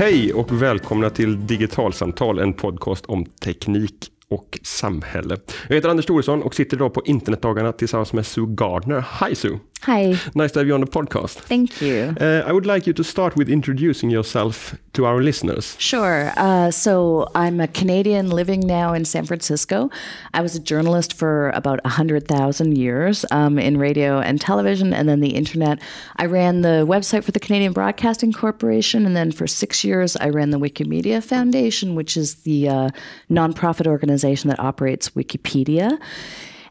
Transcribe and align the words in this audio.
Hej 0.00 0.34
och 0.34 0.62
välkomna 0.62 1.10
till 1.10 1.46
Digitalsamtal, 1.46 2.38
en 2.38 2.52
podcast 2.52 3.06
om 3.06 3.24
teknik 3.24 3.94
och 4.28 4.58
samhälle. 4.62 5.36
Jag 5.68 5.74
heter 5.74 5.88
Anders 5.88 6.06
Thoresson 6.06 6.42
och 6.42 6.54
sitter 6.54 6.76
idag 6.76 6.94
på 6.94 7.02
internetdagarna 7.04 7.72
tillsammans 7.72 8.12
med 8.12 8.26
Sue 8.26 8.46
Gardner. 8.48 9.04
Hej 9.08 9.34
Sue! 9.34 9.58
Hi. 9.84 10.14
Nice 10.34 10.52
to 10.52 10.58
have 10.58 10.66
you 10.66 10.74
on 10.74 10.80
the 10.80 10.86
podcast. 10.86 11.36
Thank 11.36 11.80
you. 11.80 12.14
Uh, 12.20 12.42
I 12.46 12.52
would 12.52 12.66
like 12.66 12.86
you 12.86 12.92
to 12.92 13.02
start 13.02 13.34
with 13.34 13.48
introducing 13.48 14.10
yourself 14.10 14.76
to 14.92 15.06
our 15.06 15.22
listeners. 15.22 15.74
Sure. 15.78 16.32
Uh, 16.36 16.70
so 16.70 17.30
I'm 17.34 17.60
a 17.60 17.68
Canadian 17.68 18.28
living 18.28 18.60
now 18.60 18.92
in 18.92 19.06
San 19.06 19.24
Francisco. 19.24 19.88
I 20.34 20.42
was 20.42 20.54
a 20.54 20.60
journalist 20.60 21.14
for 21.14 21.48
about 21.50 21.82
100,000 21.84 22.76
years 22.76 23.24
um, 23.30 23.58
in 23.58 23.78
radio 23.78 24.20
and 24.20 24.38
television 24.38 24.92
and 24.92 25.08
then 25.08 25.20
the 25.20 25.30
internet. 25.30 25.80
I 26.16 26.26
ran 26.26 26.60
the 26.60 26.84
website 26.86 27.24
for 27.24 27.32
the 27.32 27.40
Canadian 27.40 27.72
Broadcasting 27.72 28.32
Corporation 28.34 29.06
and 29.06 29.16
then 29.16 29.32
for 29.32 29.46
six 29.46 29.82
years 29.82 30.14
I 30.16 30.28
ran 30.28 30.50
the 30.50 30.58
Wikimedia 30.58 31.24
Foundation, 31.24 31.94
which 31.94 32.18
is 32.18 32.42
the 32.42 32.68
uh, 32.68 32.90
nonprofit 33.30 33.86
organization 33.86 34.50
that 34.50 34.60
operates 34.60 35.10
Wikipedia. 35.10 35.98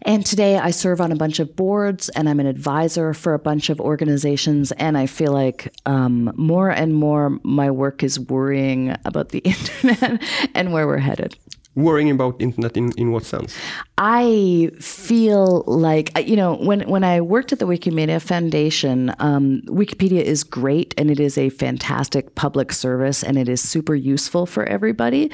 And 0.04 0.26
today 0.26 0.58
I 0.58 0.72
serve 0.72 1.02
on 1.02 1.12
a 1.12 1.16
bunch 1.16 1.40
of 1.40 1.56
boards 1.56 2.10
and 2.10 2.30
I'm 2.30 2.40
an 2.40 2.46
advisor 2.46 3.14
for 3.14 3.34
a 3.34 3.40
bunch 3.40 3.70
of 3.70 3.82
organizations. 3.82 4.72
And 4.74 4.98
I 4.98 5.06
feel 5.06 5.34
like 5.34 5.74
um, 5.86 6.32
more 6.36 6.70
and 6.70 6.94
more 6.94 7.40
my 7.44 7.70
work 7.70 8.04
is 8.04 8.20
worrying 8.20 8.96
about 9.06 9.30
the 9.30 9.40
internet 9.84 10.24
and 10.56 10.72
where 10.72 10.88
we're 10.88 10.98
headed. 10.98 11.36
Worrying 11.80 12.12
about 12.12 12.42
internet 12.42 12.76
in, 12.76 12.92
in 12.98 13.12
what 13.12 13.24
sense? 13.24 13.58
I 13.98 14.70
feel 14.80 15.64
like 15.66 16.12
you 16.28 16.36
know 16.36 16.56
when 16.56 16.82
when 16.90 17.04
I 17.04 17.22
worked 17.22 17.54
at 17.54 17.60
the 17.60 17.66
Wikimedia 17.66 18.22
Foundation, 18.22 19.14
um, 19.20 19.62
Wikipedia 19.66 20.22
is 20.22 20.44
great 20.44 20.94
and 20.98 21.10
it 21.10 21.20
is 21.20 21.38
a 21.38 21.50
fantastic 21.50 22.36
public 22.36 22.74
service 22.74 23.24
and 23.24 23.38
it 23.38 23.48
is 23.48 23.62
super 23.62 23.96
useful 23.96 24.46
for 24.46 24.66
everybody. 24.66 25.32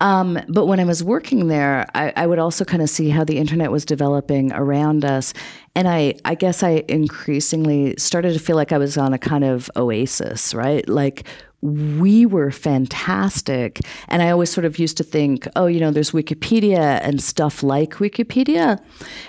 Um, 0.00 0.38
but 0.48 0.66
when 0.66 0.80
I 0.80 0.84
was 0.84 1.02
working 1.04 1.48
there, 1.48 1.86
I, 1.94 2.12
I 2.16 2.26
would 2.26 2.38
also 2.38 2.64
kind 2.64 2.82
of 2.82 2.90
see 2.90 3.10
how 3.10 3.24
the 3.24 3.38
internet 3.38 3.70
was 3.70 3.84
developing 3.84 4.52
around 4.52 5.04
us, 5.04 5.32
and 5.76 5.88
I 5.88 6.14
I 6.24 6.34
guess 6.34 6.62
I 6.62 6.84
increasingly 6.88 7.94
started 7.98 8.32
to 8.32 8.38
feel 8.40 8.56
like 8.56 8.72
I 8.72 8.78
was 8.78 8.98
on 8.98 9.12
a 9.14 9.18
kind 9.18 9.44
of 9.44 9.70
oasis, 9.76 10.54
right? 10.54 10.88
Like 10.88 11.24
we 11.64 12.26
were 12.26 12.50
fantastic. 12.50 13.80
And 14.08 14.20
I 14.20 14.28
always 14.28 14.50
sort 14.50 14.66
of 14.66 14.78
used 14.78 14.98
to 14.98 15.02
think, 15.02 15.48
oh, 15.56 15.64
you 15.64 15.80
know, 15.80 15.90
there's 15.90 16.10
Wikipedia 16.10 17.00
and 17.02 17.22
stuff 17.22 17.62
like 17.62 17.94
Wikipedia. 17.94 18.78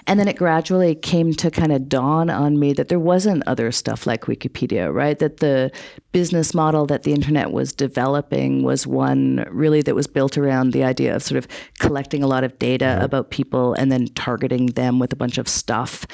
And 0.06 0.20
then 0.20 0.28
it 0.28 0.36
gradually 0.36 0.96
came 0.96 1.34
to 1.36 1.50
kind 1.50 1.72
of 1.72 1.88
dawn 1.88 2.30
on 2.30 2.60
me 2.60 2.74
that 2.74 2.90
there 2.90 3.00
wasn't 3.00 3.48
other 3.48 3.72
stuff 3.72 4.06
like 4.06 4.26
Wikipedia, 4.26 4.94
right? 4.94 5.18
That 5.18 5.38
the 5.38 5.72
business 6.12 6.54
model 6.54 6.86
that 6.88 7.04
the 7.04 7.14
internet 7.14 7.54
was 7.54 7.72
developing 7.72 8.64
was 8.64 8.86
one 8.86 9.46
really 9.50 9.82
that 9.84 9.96
was 9.96 10.06
built 10.06 10.38
around 10.38 10.74
the 10.74 10.84
idea 10.84 11.16
of 11.16 11.24
sort 11.24 11.38
of 11.38 11.48
collecting 11.80 12.22
a 12.22 12.28
lot 12.28 12.44
of 12.44 12.60
data 12.60 12.86
mm-hmm. 12.86 13.06
about 13.06 13.32
people 13.32 13.74
and 13.76 13.90
then 13.90 14.08
targeting 14.08 14.68
them 14.68 15.00
with 15.00 15.14
a 15.14 15.16
bunch 15.16 15.38
of 15.38 15.48
stuff. 15.48 16.06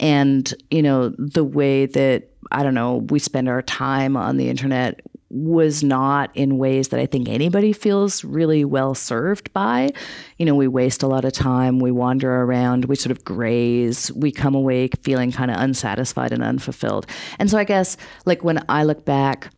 And, 0.00 0.52
you 0.72 0.82
know, 0.82 1.10
the 1.18 1.44
way 1.44 1.86
that 1.86 2.30
I 2.50 2.64
don't 2.64 2.74
know, 2.74 3.06
we 3.10 3.20
spend 3.20 3.48
our 3.48 3.62
time 3.62 4.16
on 4.16 4.38
the 4.38 4.48
internet 4.48 5.02
was 5.30 5.84
not 5.84 6.34
in 6.34 6.56
ways 6.56 6.88
that 6.88 6.98
I 6.98 7.06
think 7.06 7.28
anybody 7.28 7.72
feels 7.72 8.24
really 8.24 8.64
well 8.64 8.94
served 8.94 9.52
by. 9.52 9.90
You 10.38 10.46
know, 10.46 10.54
we 10.54 10.68
waste 10.68 11.02
a 11.02 11.06
lot 11.06 11.24
of 11.24 11.32
time, 11.32 11.80
we 11.80 11.90
wander 11.90 12.42
around, 12.42 12.86
we 12.86 12.96
sort 12.96 13.10
of 13.10 13.24
graze, 13.24 14.10
we 14.12 14.32
come 14.32 14.54
awake 14.54 14.94
feeling 15.02 15.30
kind 15.30 15.50
of 15.50 15.58
unsatisfied 15.58 16.32
and 16.32 16.42
unfulfilled. 16.42 17.06
And 17.38 17.50
so 17.50 17.58
I 17.58 17.64
guess, 17.64 17.96
like, 18.24 18.42
when 18.42 18.64
I 18.68 18.84
look 18.84 19.04
back 19.04 19.50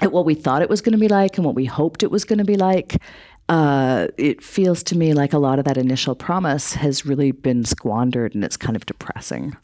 at 0.00 0.12
what 0.12 0.24
we 0.24 0.34
thought 0.34 0.62
it 0.62 0.70
was 0.70 0.80
going 0.80 0.92
to 0.92 0.98
be 0.98 1.08
like 1.08 1.36
and 1.36 1.44
what 1.44 1.54
we 1.54 1.66
hoped 1.66 2.02
it 2.02 2.10
was 2.10 2.24
going 2.24 2.38
to 2.38 2.44
be 2.44 2.56
like, 2.56 2.96
uh, 3.48 4.08
it 4.16 4.42
feels 4.42 4.82
to 4.84 4.96
me 4.96 5.12
like 5.12 5.32
a 5.32 5.38
lot 5.38 5.58
of 5.58 5.64
that 5.64 5.76
initial 5.76 6.14
promise 6.14 6.74
has 6.74 7.04
really 7.04 7.32
been 7.32 7.64
squandered 7.64 8.34
and 8.34 8.44
it's 8.44 8.56
kind 8.56 8.76
of 8.76 8.86
depressing. 8.86 9.56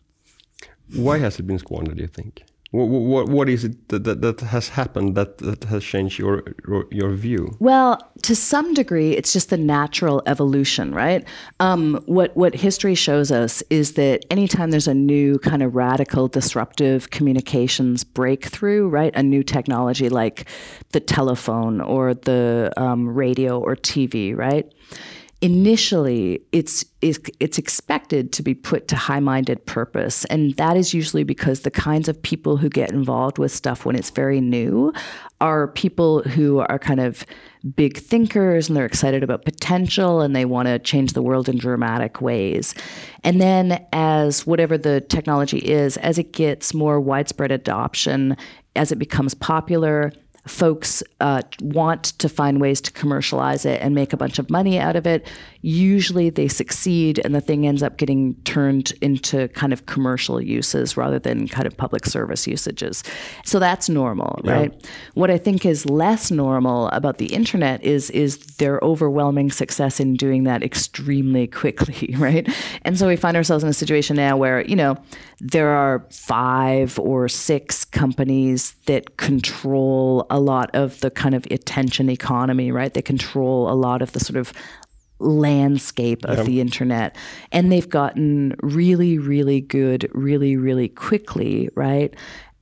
Why 0.95 1.19
has 1.19 1.39
it 1.39 1.47
been 1.47 1.59
squandered, 1.59 1.97
do 1.97 2.03
you 2.03 2.09
think? 2.09 2.45
What, 2.75 2.89
what, 2.89 3.29
what 3.29 3.49
is 3.49 3.63
it 3.65 3.89
that, 3.91 4.21
that, 4.21 4.41
has 4.41 4.71
happened 4.71 5.15
that, 5.15 5.39
that 5.39 5.63
has 5.65 5.85
changed 5.85 6.19
your, 6.19 6.43
your 6.91 7.13
view? 7.13 7.55
Well, 7.61 8.01
to 8.23 8.35
some 8.35 8.75
degree, 8.75 9.13
it's 9.13 9.33
just 9.33 9.51
the 9.51 9.57
natural 9.57 10.25
evolution, 10.27 10.93
right? 10.93 11.25
Um, 11.61 12.03
what, 12.07 12.37
what 12.37 12.57
history 12.57 12.97
shows 12.97 13.31
us 13.31 13.63
is 13.71 13.93
that 13.93 14.25
anytime 14.29 14.73
there's 14.73 14.89
a 14.89 14.95
new 14.95 15.39
kind 15.39 15.63
of 15.63 15.77
radical 15.77 16.27
disruptive 16.27 17.11
communications 17.11 18.03
breakthrough, 18.03 18.89
right? 18.89 19.15
A 19.15 19.23
new 19.23 19.45
technology 19.45 20.09
like 20.09 20.49
the 20.91 20.99
telephone 20.99 21.81
or 21.81 22.13
the 22.13 22.73
um, 22.77 23.09
radio 23.09 23.61
or 23.61 23.77
TV, 23.77 24.37
right? 24.37 24.69
Initially 25.45 26.41
it's 26.53 26.87
it's 27.03 27.59
expected 27.59 28.33
to 28.33 28.43
be 28.43 28.55
put 28.55 28.89
to 28.89 28.97
high-minded 28.97 29.67
purpose 29.67 30.25
and 30.27 30.55
that 30.55 30.75
is 30.75 30.95
usually 30.95 31.23
because 31.23 31.61
the 31.61 31.71
kinds 31.71 32.09
of 32.09 32.21
people 32.23 32.57
who 32.57 32.71
get 32.71 32.91
involved 32.91 33.37
with 33.37 33.53
stuff 33.53 33.85
when 33.85 33.95
it's 33.95 34.09
very 34.09 34.41
new 34.41 34.91
are 35.43 35.69
people 35.69 36.23
who 36.23 36.61
are 36.61 36.79
kind 36.79 36.99
of 36.99 37.27
big 37.77 37.99
thinkers 37.99 38.69
and 38.69 38.77
they're 38.77 38.87
excited 38.87 39.23
about 39.23 39.45
potential 39.45 40.23
and 40.23 40.35
they 40.35 40.47
want 40.47 40.67
to 40.67 40.79
change 40.79 41.13
the 41.13 41.21
world 41.21 41.47
in 41.47 41.59
dramatic 41.59 42.23
ways. 42.23 42.75
And 43.23 43.39
then 43.39 43.85
as 43.93 44.47
whatever 44.47 44.79
the 44.79 45.03
technology 45.03 45.59
is 45.59 45.99
as 45.99 46.19
it 46.19 46.33
gets 46.33 46.73
more 46.73 46.99
widespread 46.99 47.53
adoption 47.53 48.35
as 48.77 48.93
it 48.93 48.97
becomes 48.97 49.35
popular 49.35 50.11
folks 50.47 51.03
uh, 51.21 51.43
want 51.63 52.05
to 52.05 52.29
find 52.29 52.61
ways 52.61 52.81
to 52.83 52.93
commercialize 52.93 53.65
it 53.65 53.81
and 53.81 53.95
make 53.95 54.13
a 54.13 54.17
bunch 54.17 54.39
of 54.39 54.51
money 54.51 54.79
out 54.79 54.97
of 54.97 55.07
it. 55.07 55.27
Usually 55.65 56.29
they 56.29 56.47
succeed 56.47 57.21
and 57.25 57.35
the 57.35 57.41
thing 57.41 57.67
ends 57.67 57.83
up 57.83 57.97
getting 57.97 58.35
turned 58.45 58.93
into 59.01 59.49
kind 59.49 59.73
of 59.73 59.87
commercial 59.87 60.39
uses 60.41 60.97
rather 60.97 61.19
than 61.19 61.49
kind 61.49 61.67
of 61.67 61.75
public 61.75 62.05
service 62.05 62.47
usages. 62.47 63.03
So 63.45 63.59
that's 63.59 63.89
normal, 63.89 64.41
yeah. 64.45 64.53
right? 64.53 64.89
What 65.15 65.31
I 65.31 65.39
think 65.39 65.65
is 65.65 65.87
less 65.87 66.31
normal 66.31 66.89
about 66.89 67.17
the 67.17 67.33
internet 67.33 67.83
is 67.83 68.11
is 68.11 68.37
their 68.59 68.79
overwhelming 68.83 69.51
success 69.51 70.01
in 70.01 70.17
doing 70.17 70.45
that 70.45 70.63
extremely 70.63 71.47
quickly, 71.61 72.15
right? 72.19 72.47
And 72.83 72.99
so 72.99 73.09
we 73.09 73.17
find 73.17 73.35
ourselves 73.35 73.65
in 73.65 73.71
a 73.71 73.75
situation 73.75 74.17
now 74.17 74.37
where, 74.37 74.61
you 74.67 74.77
know, 74.77 74.99
there 75.41 75.71
are 75.71 76.07
five 76.11 76.99
or 76.99 77.29
six 77.29 77.85
companies 77.85 78.75
that 78.87 79.17
control 79.17 80.27
a 80.31 80.39
lot 80.39 80.71
of 80.75 81.01
the 81.01 81.11
kind 81.11 81.35
of 81.35 81.47
attention 81.51 82.11
economy, 82.11 82.71
right? 82.71 82.93
They 82.93 83.03
control 83.03 83.71
a 83.71 83.75
lot 83.75 84.03
of 84.03 84.13
the 84.13 84.21
sort 84.21 84.37
of 84.37 84.53
landscape 85.25 86.25
of 86.25 86.39
yep. 86.39 86.47
the 86.47 86.61
internet. 86.61 87.17
And 87.53 87.73
they've 87.73 87.89
gotten 87.89 88.55
really, 88.63 89.19
really 89.19 89.61
good, 89.61 90.11
really, 90.13 90.57
really 90.57 90.89
quickly, 90.89 91.69
right? 91.75 92.15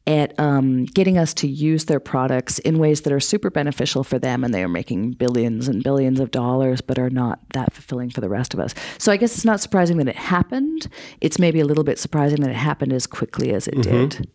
At 0.04 0.38
um, 0.38 0.84
getting 0.84 1.16
us 1.16 1.32
to 1.34 1.46
use 1.46 1.84
their 1.84 2.00
products 2.00 2.58
in 2.60 2.78
ways 2.78 3.02
that 3.02 3.12
are 3.12 3.20
super 3.20 3.50
beneficial 3.50 4.02
for 4.02 4.18
them, 4.18 4.42
and 4.42 4.52
they 4.52 4.64
are 4.64 4.68
making 4.68 5.12
billions 5.12 5.68
and 5.68 5.82
billions 5.84 6.18
of 6.18 6.32
dollars, 6.32 6.80
but 6.80 6.98
are 6.98 7.10
not 7.10 7.38
that 7.54 7.72
fulfilling 7.72 8.10
for 8.10 8.20
the 8.20 8.28
rest 8.28 8.52
of 8.52 8.58
us. 8.58 8.74
So 8.98 9.12
I 9.12 9.16
guess 9.16 9.36
it's 9.36 9.44
not 9.44 9.60
surprising 9.60 9.98
that 9.98 10.08
it 10.08 10.16
happened. 10.16 10.88
It's 11.20 11.38
maybe 11.38 11.60
a 11.60 11.64
little 11.64 11.84
bit 11.84 12.00
surprising 12.00 12.40
that 12.40 12.50
it 12.50 12.56
happened 12.56 12.92
as 12.92 13.06
quickly 13.06 13.54
as 13.54 13.68
it 13.68 13.74
mm-hmm. 13.74 14.08
did. 14.08 14.30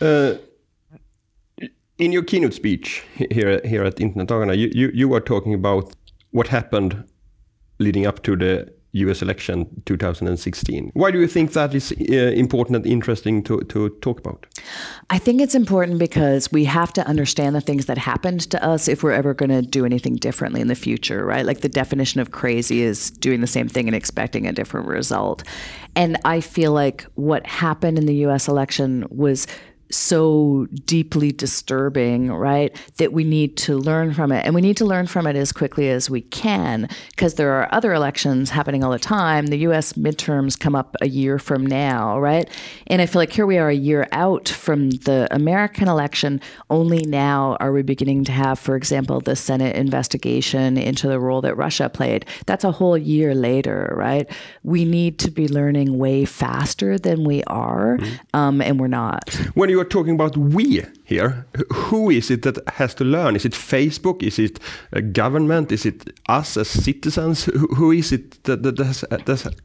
Uh, 0.00 0.38
in 1.98 2.12
your 2.12 2.22
keynote 2.22 2.54
speech 2.54 3.04
here 3.14 3.60
here 3.64 3.84
at 3.84 3.96
Internetdagarna, 3.96 4.56
you, 4.56 4.70
you 4.72 4.90
you 4.94 5.08
were 5.08 5.20
talking 5.20 5.54
about 5.54 5.94
what 6.30 6.48
happened 6.48 7.04
leading 7.78 8.06
up 8.06 8.22
to 8.24 8.36
the 8.36 8.72
US 8.92 9.20
election 9.20 9.66
2016. 9.84 10.90
Why 10.94 11.10
do 11.10 11.20
you 11.20 11.26
think 11.26 11.52
that 11.52 11.74
is 11.74 11.92
uh, 11.92 12.14
important 12.14 12.76
and 12.76 12.86
interesting 12.86 13.42
to, 13.44 13.60
to 13.60 13.90
talk 14.00 14.18
about? 14.18 14.46
I 15.10 15.18
think 15.18 15.42
it's 15.42 15.54
important 15.54 15.98
because 15.98 16.50
we 16.50 16.64
have 16.64 16.92
to 16.94 17.06
understand 17.06 17.54
the 17.54 17.60
things 17.60 17.86
that 17.86 17.98
happened 17.98 18.50
to 18.50 18.64
us 18.64 18.88
if 18.88 19.02
we're 19.02 19.12
ever 19.12 19.34
going 19.34 19.50
to 19.50 19.62
do 19.62 19.84
anything 19.84 20.16
differently 20.16 20.60
in 20.60 20.68
the 20.68 20.74
future, 20.74 21.24
right? 21.24 21.44
Like 21.44 21.60
the 21.60 21.68
definition 21.68 22.20
of 22.20 22.30
crazy 22.30 22.82
is 22.82 23.10
doing 23.10 23.42
the 23.42 23.46
same 23.46 23.68
thing 23.68 23.88
and 23.88 23.94
expecting 23.94 24.46
a 24.46 24.52
different 24.52 24.86
result. 24.86 25.42
And 25.94 26.16
I 26.24 26.40
feel 26.40 26.72
like 26.72 27.02
what 27.14 27.46
happened 27.46 27.98
in 27.98 28.06
the 28.06 28.26
US 28.26 28.48
election 28.48 29.06
was 29.10 29.46
so 29.90 30.66
deeply 30.84 31.32
disturbing, 31.32 32.32
right? 32.32 32.74
That 32.96 33.12
we 33.12 33.24
need 33.24 33.56
to 33.58 33.76
learn 33.76 34.14
from 34.14 34.32
it. 34.32 34.44
And 34.44 34.54
we 34.54 34.60
need 34.60 34.76
to 34.78 34.84
learn 34.84 35.06
from 35.06 35.26
it 35.26 35.36
as 35.36 35.52
quickly 35.52 35.88
as 35.88 36.10
we 36.10 36.20
can 36.20 36.88
because 37.10 37.34
there 37.34 37.52
are 37.52 37.68
other 37.72 37.92
elections 37.92 38.50
happening 38.50 38.84
all 38.84 38.90
the 38.90 38.98
time. 38.98 39.46
The 39.46 39.58
US 39.58 39.94
midterms 39.94 40.58
come 40.58 40.74
up 40.74 40.96
a 41.00 41.08
year 41.08 41.38
from 41.38 41.64
now, 41.64 42.18
right? 42.18 42.48
And 42.86 43.00
I 43.00 43.06
feel 43.06 43.20
like 43.20 43.32
here 43.32 43.46
we 43.46 43.58
are 43.58 43.68
a 43.68 43.74
year 43.74 44.06
out 44.12 44.48
from 44.48 44.90
the 44.90 45.28
American 45.30 45.88
election. 45.88 46.40
Only 46.70 47.02
now 47.02 47.56
are 47.60 47.72
we 47.72 47.82
beginning 47.82 48.24
to 48.24 48.32
have, 48.32 48.58
for 48.58 48.76
example, 48.76 49.20
the 49.20 49.36
Senate 49.36 49.76
investigation 49.76 50.76
into 50.76 51.08
the 51.08 51.20
role 51.20 51.40
that 51.42 51.56
Russia 51.56 51.88
played. 51.88 52.26
That's 52.46 52.64
a 52.64 52.72
whole 52.72 52.98
year 52.98 53.34
later, 53.34 53.92
right? 53.96 54.28
We 54.62 54.84
need 54.84 55.18
to 55.20 55.30
be 55.30 55.48
learning 55.48 55.98
way 55.98 56.24
faster 56.24 56.98
than 56.98 57.24
we 57.24 57.42
are, 57.44 57.98
mm-hmm. 57.98 58.36
um, 58.36 58.60
and 58.60 58.78
we're 58.78 58.88
not. 58.88 59.34
When 59.54 59.70
you 59.70 59.77
you 59.78 59.82
are 59.82 59.88
talking 59.88 60.14
about 60.14 60.36
we 60.36 60.84
here, 61.04 61.46
who 61.72 62.10
is 62.10 62.30
it 62.30 62.42
that 62.42 62.58
has 62.68 62.94
to 62.94 63.04
learn? 63.04 63.36
Is 63.36 63.44
it 63.44 63.52
Facebook? 63.52 64.22
Is 64.22 64.38
it 64.38 64.58
a 64.92 65.00
government? 65.00 65.70
Is 65.70 65.86
it 65.86 66.10
us 66.28 66.56
as 66.56 66.68
citizens? 66.68 67.44
Who, 67.44 67.68
who 67.74 67.92
is 67.92 68.12
it 68.12 68.42
that, 68.44 68.62
that, 68.64 68.78
has, 68.78 69.04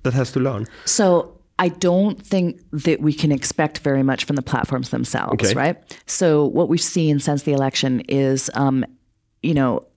that 0.04 0.14
has 0.14 0.32
to 0.34 0.40
learn? 0.40 0.68
So 0.86 1.40
I 1.58 1.70
don't 1.70 2.24
think 2.24 2.62
that 2.72 3.02
we 3.02 3.14
can 3.14 3.32
expect 3.32 3.80
very 3.80 4.04
much 4.04 4.26
from 4.26 4.36
the 4.36 4.44
platforms 4.44 4.90
themselves, 4.90 5.44
okay. 5.44 5.54
right? 5.54 6.02
So 6.06 6.46
what 6.46 6.70
we've 6.70 6.82
seen 6.82 7.20
since 7.20 7.44
the 7.44 7.54
election 7.54 8.02
is, 8.02 8.52
um, 8.54 8.86
you 9.42 9.56
know, 9.56 9.88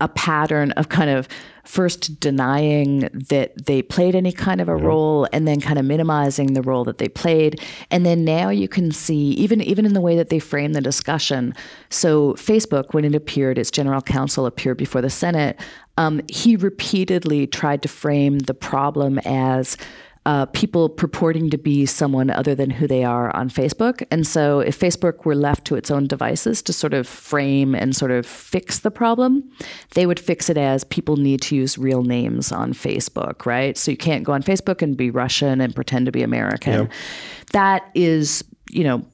a 0.00 0.08
pattern 0.08 0.72
of 0.72 0.88
kind 0.88 1.10
of 1.10 1.26
first 1.64 2.20
denying 2.20 3.08
that 3.12 3.66
they 3.66 3.82
played 3.82 4.14
any 4.14 4.30
kind 4.30 4.60
of 4.60 4.68
a 4.68 4.76
role 4.76 5.26
and 5.32 5.48
then 5.48 5.60
kind 5.60 5.78
of 5.78 5.84
minimizing 5.84 6.52
the 6.52 6.62
role 6.62 6.84
that 6.84 6.98
they 6.98 7.08
played. 7.08 7.60
And 7.90 8.06
then 8.06 8.24
now 8.24 8.50
you 8.50 8.68
can 8.68 8.92
see 8.92 9.30
even 9.32 9.60
even 9.60 9.84
in 9.84 9.94
the 9.94 10.00
way 10.00 10.16
that 10.16 10.28
they 10.28 10.38
frame 10.38 10.74
the 10.74 10.80
discussion. 10.80 11.54
So 11.90 12.34
facebook 12.34 12.92
when 12.92 13.04
it 13.04 13.14
appeared 13.14 13.58
its 13.58 13.70
general 13.70 14.02
counsel 14.02 14.46
appeared 14.46 14.76
before 14.76 15.00
the 15.00 15.10
senate 15.10 15.58
um, 15.98 16.20
he 16.28 16.56
repeatedly 16.56 17.46
tried 17.46 17.82
to 17.82 17.88
frame 17.88 18.40
the 18.40 18.54
problem 18.54 19.18
as 19.20 19.76
uh, 20.26 20.44
people 20.46 20.88
purporting 20.88 21.50
to 21.50 21.56
be 21.56 21.86
someone 21.86 22.30
other 22.30 22.52
than 22.52 22.68
who 22.68 22.88
they 22.88 23.04
are 23.04 23.34
on 23.36 23.48
Facebook. 23.48 24.04
And 24.10 24.26
so, 24.26 24.58
if 24.58 24.78
Facebook 24.78 25.24
were 25.24 25.36
left 25.36 25.64
to 25.66 25.76
its 25.76 25.88
own 25.88 26.08
devices 26.08 26.62
to 26.62 26.72
sort 26.72 26.94
of 26.94 27.06
frame 27.06 27.76
and 27.76 27.94
sort 27.94 28.10
of 28.10 28.26
fix 28.26 28.80
the 28.80 28.90
problem, 28.90 29.48
they 29.94 30.04
would 30.04 30.18
fix 30.18 30.50
it 30.50 30.58
as 30.58 30.82
people 30.82 31.16
need 31.16 31.42
to 31.42 31.54
use 31.54 31.78
real 31.78 32.02
names 32.02 32.50
on 32.50 32.72
Facebook, 32.72 33.46
right? 33.46 33.78
So, 33.78 33.92
you 33.92 33.96
can't 33.96 34.24
go 34.24 34.32
on 34.32 34.42
Facebook 34.42 34.82
and 34.82 34.96
be 34.96 35.10
Russian 35.10 35.60
and 35.60 35.72
pretend 35.72 36.06
to 36.06 36.12
be 36.12 36.24
American. 36.24 36.86
Yeah. 36.86 36.92
That 37.52 37.88
is, 37.94 38.42
you 38.68 38.82
know, 38.82 39.06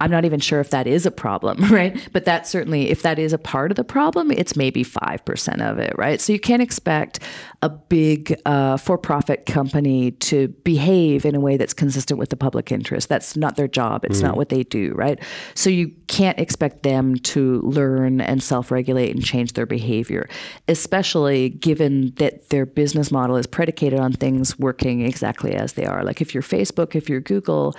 I'm 0.00 0.12
not 0.12 0.24
even 0.24 0.38
sure 0.38 0.60
if 0.60 0.70
that 0.70 0.86
is 0.86 1.06
a 1.06 1.10
problem, 1.10 1.58
right? 1.72 2.08
But 2.12 2.24
that 2.24 2.46
certainly, 2.46 2.90
if 2.90 3.02
that 3.02 3.18
is 3.18 3.32
a 3.32 3.38
part 3.38 3.72
of 3.72 3.76
the 3.76 3.84
problem, 3.84 4.30
it's 4.30 4.54
maybe 4.56 4.84
5% 4.84 5.70
of 5.70 5.78
it, 5.78 5.92
right? 5.98 6.20
So 6.20 6.32
you 6.32 6.38
can't 6.38 6.62
expect 6.62 7.20
a 7.62 7.68
big 7.68 8.40
uh, 8.46 8.76
for 8.76 8.96
profit 8.96 9.46
company 9.46 10.12
to 10.12 10.48
behave 10.62 11.24
in 11.24 11.34
a 11.34 11.40
way 11.40 11.56
that's 11.56 11.74
consistent 11.74 12.18
with 12.18 12.30
the 12.30 12.36
public 12.36 12.70
interest. 12.70 13.08
That's 13.08 13.36
not 13.36 13.56
their 13.56 13.66
job, 13.66 14.04
it's 14.04 14.20
mm. 14.20 14.24
not 14.24 14.36
what 14.36 14.50
they 14.50 14.62
do, 14.62 14.92
right? 14.94 15.20
So 15.54 15.68
you 15.68 15.88
can't 16.06 16.38
expect 16.38 16.84
them 16.84 17.16
to 17.16 17.60
learn 17.62 18.20
and 18.20 18.42
self 18.42 18.70
regulate 18.70 19.14
and 19.14 19.24
change 19.24 19.54
their 19.54 19.66
behavior, 19.66 20.28
especially 20.68 21.48
given 21.48 22.12
that 22.16 22.50
their 22.50 22.66
business 22.66 23.10
model 23.10 23.36
is 23.36 23.46
predicated 23.46 23.98
on 23.98 24.12
things 24.12 24.58
working 24.58 25.00
exactly 25.00 25.54
as 25.54 25.72
they 25.72 25.84
are. 25.84 26.04
Like 26.04 26.20
if 26.20 26.34
you're 26.34 26.42
Facebook, 26.42 26.94
if 26.94 27.08
you're 27.08 27.20
Google, 27.20 27.74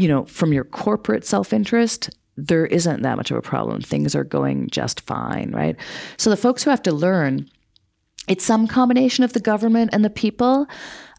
you 0.00 0.08
know, 0.08 0.24
from 0.24 0.52
your 0.52 0.64
corporate 0.64 1.26
self 1.26 1.52
interest, 1.52 2.08
there 2.36 2.64
isn't 2.64 3.02
that 3.02 3.18
much 3.18 3.30
of 3.30 3.36
a 3.36 3.42
problem. 3.42 3.82
Things 3.82 4.14
are 4.14 4.24
going 4.24 4.70
just 4.70 5.02
fine, 5.02 5.50
right? 5.54 5.76
So 6.16 6.30
the 6.30 6.38
folks 6.38 6.62
who 6.62 6.70
have 6.70 6.82
to 6.84 6.92
learn, 6.92 7.50
it's 8.26 8.44
some 8.44 8.66
combination 8.66 9.24
of 9.24 9.34
the 9.34 9.40
government 9.40 9.90
and 9.92 10.02
the 10.02 10.10
people. 10.10 10.66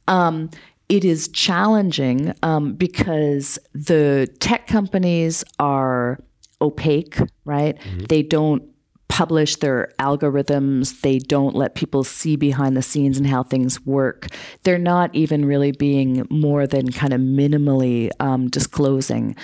Um, 0.08 0.50
it 0.90 1.06
is 1.06 1.28
challenging 1.28 2.34
um, 2.42 2.74
because 2.74 3.60
the 3.74 4.28
tech 4.40 4.66
companies 4.66 5.44
are 5.60 6.20
opaque, 6.60 7.18
right? 7.46 7.78
Mm-hmm. 7.78 8.06
They 8.06 8.24
don't 8.24 8.64
publish 9.12 9.58
their 9.58 9.92
algorithms. 10.00 11.02
They 11.02 11.20
don't 11.20 11.54
let 11.54 11.76
people 11.76 12.06
see 12.06 12.38
behind 12.38 12.78
the 12.78 12.82
scenes 12.82 13.18
and 13.18 13.28
how 13.28 13.44
things 13.44 13.86
work. 13.86 14.28
They're 14.64 14.78
not 14.78 15.14
even 15.14 15.44
really 15.44 15.74
being 15.74 16.26
more 16.30 16.66
than 16.66 16.94
kind 16.94 17.12
of 17.12 17.20
minimally 17.20 18.10
um, 18.22 18.48
disclosing. 18.50 19.36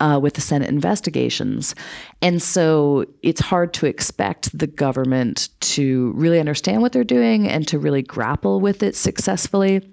Uh, 0.00 0.18
with 0.18 0.34
the 0.34 0.40
Senate 0.40 0.68
investigations. 0.68 1.76
And 2.20 2.42
so 2.42 3.04
it's 3.22 3.40
hard 3.40 3.72
to 3.74 3.86
expect 3.86 4.58
the 4.58 4.66
government 4.66 5.50
to 5.60 6.10
really 6.16 6.40
understand 6.40 6.82
what 6.82 6.90
they're 6.90 7.04
doing 7.04 7.46
and 7.46 7.68
to 7.68 7.78
really 7.78 8.02
grapple 8.02 8.60
with 8.60 8.82
it 8.82 8.96
successfully. 8.96 9.88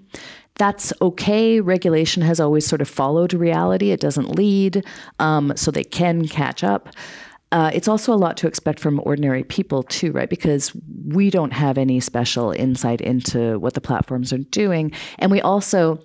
That's 0.56 0.92
okay. 1.00 1.60
Regulation 1.60 2.24
has 2.24 2.40
always 2.40 2.66
sort 2.66 2.80
of 2.80 2.88
followed 2.88 3.32
reality, 3.34 3.92
it 3.92 4.00
doesn't 4.00 4.34
lead, 4.34 4.84
um, 5.20 5.52
so 5.54 5.70
they 5.70 5.84
can 5.84 6.26
catch 6.26 6.64
up. 6.64 6.88
Uh, 7.52 7.70
it's 7.74 7.88
also 7.88 8.12
a 8.12 8.14
lot 8.14 8.36
to 8.36 8.46
expect 8.46 8.78
from 8.78 9.00
ordinary 9.04 9.42
people 9.42 9.82
too, 9.82 10.12
right? 10.12 10.30
Because 10.30 10.72
we 11.08 11.30
don't 11.30 11.52
have 11.52 11.78
any 11.78 11.98
special 11.98 12.52
insight 12.52 13.00
into 13.00 13.58
what 13.58 13.74
the 13.74 13.80
platforms 13.80 14.32
are 14.32 14.38
doing, 14.38 14.92
and 15.18 15.30
we 15.30 15.40
also 15.40 16.00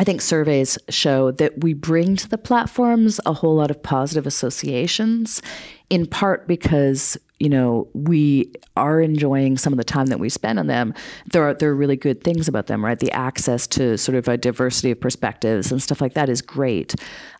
I 0.00 0.04
think 0.04 0.20
surveys 0.20 0.78
show 0.88 1.32
that 1.32 1.60
we 1.60 1.74
bring 1.74 2.14
to 2.16 2.28
the 2.28 2.38
platforms 2.38 3.20
a 3.26 3.32
whole 3.32 3.56
lot 3.56 3.70
of 3.70 3.82
positive 3.82 4.28
associations, 4.28 5.42
in 5.90 6.06
part 6.06 6.46
because 6.46 7.16
you 7.38 7.48
know 7.48 7.88
we 7.94 8.52
are 8.76 9.00
enjoying 9.00 9.56
some 9.56 9.72
of 9.72 9.76
the 9.76 9.84
time 9.84 10.06
that 10.06 10.18
we 10.18 10.28
spend 10.28 10.58
on 10.58 10.66
them. 10.66 10.92
There 11.32 11.48
are 11.48 11.54
there 11.54 11.70
are 11.70 11.74
really 11.74 11.96
good 11.96 12.22
things 12.22 12.48
about 12.48 12.66
them, 12.66 12.84
right? 12.84 12.98
The 12.98 13.12
access 13.12 13.66
to 13.68 13.96
sort 13.96 14.16
of 14.16 14.28
a 14.28 14.36
diversity 14.36 14.90
of 14.90 15.00
perspectives 15.00 15.70
and 15.70 15.82
stuff 15.82 16.00
like 16.00 16.14
that 16.14 16.28
is 16.28 16.42
great. 16.42 16.94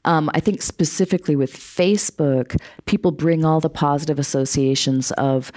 Um, 0.05 0.31
I 0.35 0.41
think 0.41 0.63
specifically 0.63 1.37
with 1.37 1.53
Facebook, 1.53 2.57
people 2.87 3.11
bring 3.11 3.45
all 3.45 3.61
the 3.61 3.71
positive 3.71 4.19
associations 4.19 5.11
of 5.13 5.53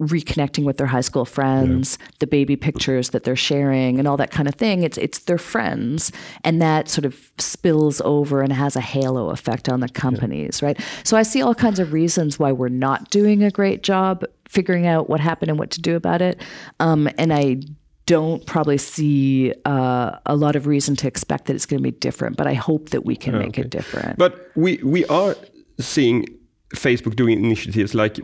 reconnecting 0.00 0.64
with 0.64 0.76
their 0.76 0.86
high 0.86 1.00
school 1.00 1.24
friends, 1.24 1.96
yeah. 1.98 2.06
the 2.18 2.26
baby 2.26 2.54
pictures 2.54 3.10
that 3.10 3.24
they're 3.24 3.34
sharing 3.34 3.98
and 3.98 4.06
all 4.06 4.16
that 4.16 4.30
kind 4.30 4.46
of 4.46 4.54
thing. 4.54 4.82
It's 4.82 4.98
it's 4.98 5.20
their 5.20 5.38
friends 5.38 6.12
and 6.44 6.60
that 6.60 6.88
sort 6.88 7.06
of 7.06 7.32
spills 7.38 8.02
over 8.04 8.42
and 8.42 8.52
has 8.52 8.76
a 8.76 8.80
halo 8.80 9.30
effect 9.30 9.68
on 9.68 9.80
the 9.80 9.88
companies, 9.88 10.60
yeah. 10.60 10.68
right? 10.68 10.80
So 11.04 11.16
I 11.16 11.22
see 11.22 11.40
all 11.40 11.54
kinds 11.54 11.78
of 11.78 11.92
reasons 11.92 12.38
why 12.38 12.52
we're 12.52 12.68
not 12.68 13.10
doing 13.10 13.42
a 13.42 13.50
great 13.50 13.82
job 13.82 14.24
figuring 14.48 14.86
out 14.86 15.08
what 15.08 15.20
happened 15.20 15.50
and 15.50 15.58
what 15.58 15.70
to 15.70 15.80
do 15.80 15.96
about 15.96 16.20
it. 16.20 16.42
Um, 16.78 17.08
and 17.18 17.32
I 17.32 17.62
don't 18.04 18.46
probably 18.46 18.78
see 18.78 19.52
uh, 19.64 20.18
a 20.26 20.36
lot 20.36 20.56
of 20.56 20.66
reason 20.66 20.94
to 20.96 21.08
expect 21.08 21.46
that 21.46 21.56
it's 21.56 21.66
going 21.66 21.78
to 21.78 21.82
be 21.82 21.90
different, 21.90 22.36
but 22.36 22.46
I 22.46 22.54
hope 22.54 22.90
that 22.90 23.04
we 23.04 23.16
can 23.16 23.34
okay. 23.34 23.44
make 23.46 23.58
it 23.58 23.70
different. 23.70 24.18
But 24.18 24.50
we 24.54 24.76
we 24.84 25.04
are 25.06 25.36
seeing 25.80 26.26
Facebook 26.74 27.16
doing 27.16 27.42
initiatives 27.44 27.94
like 27.94 28.18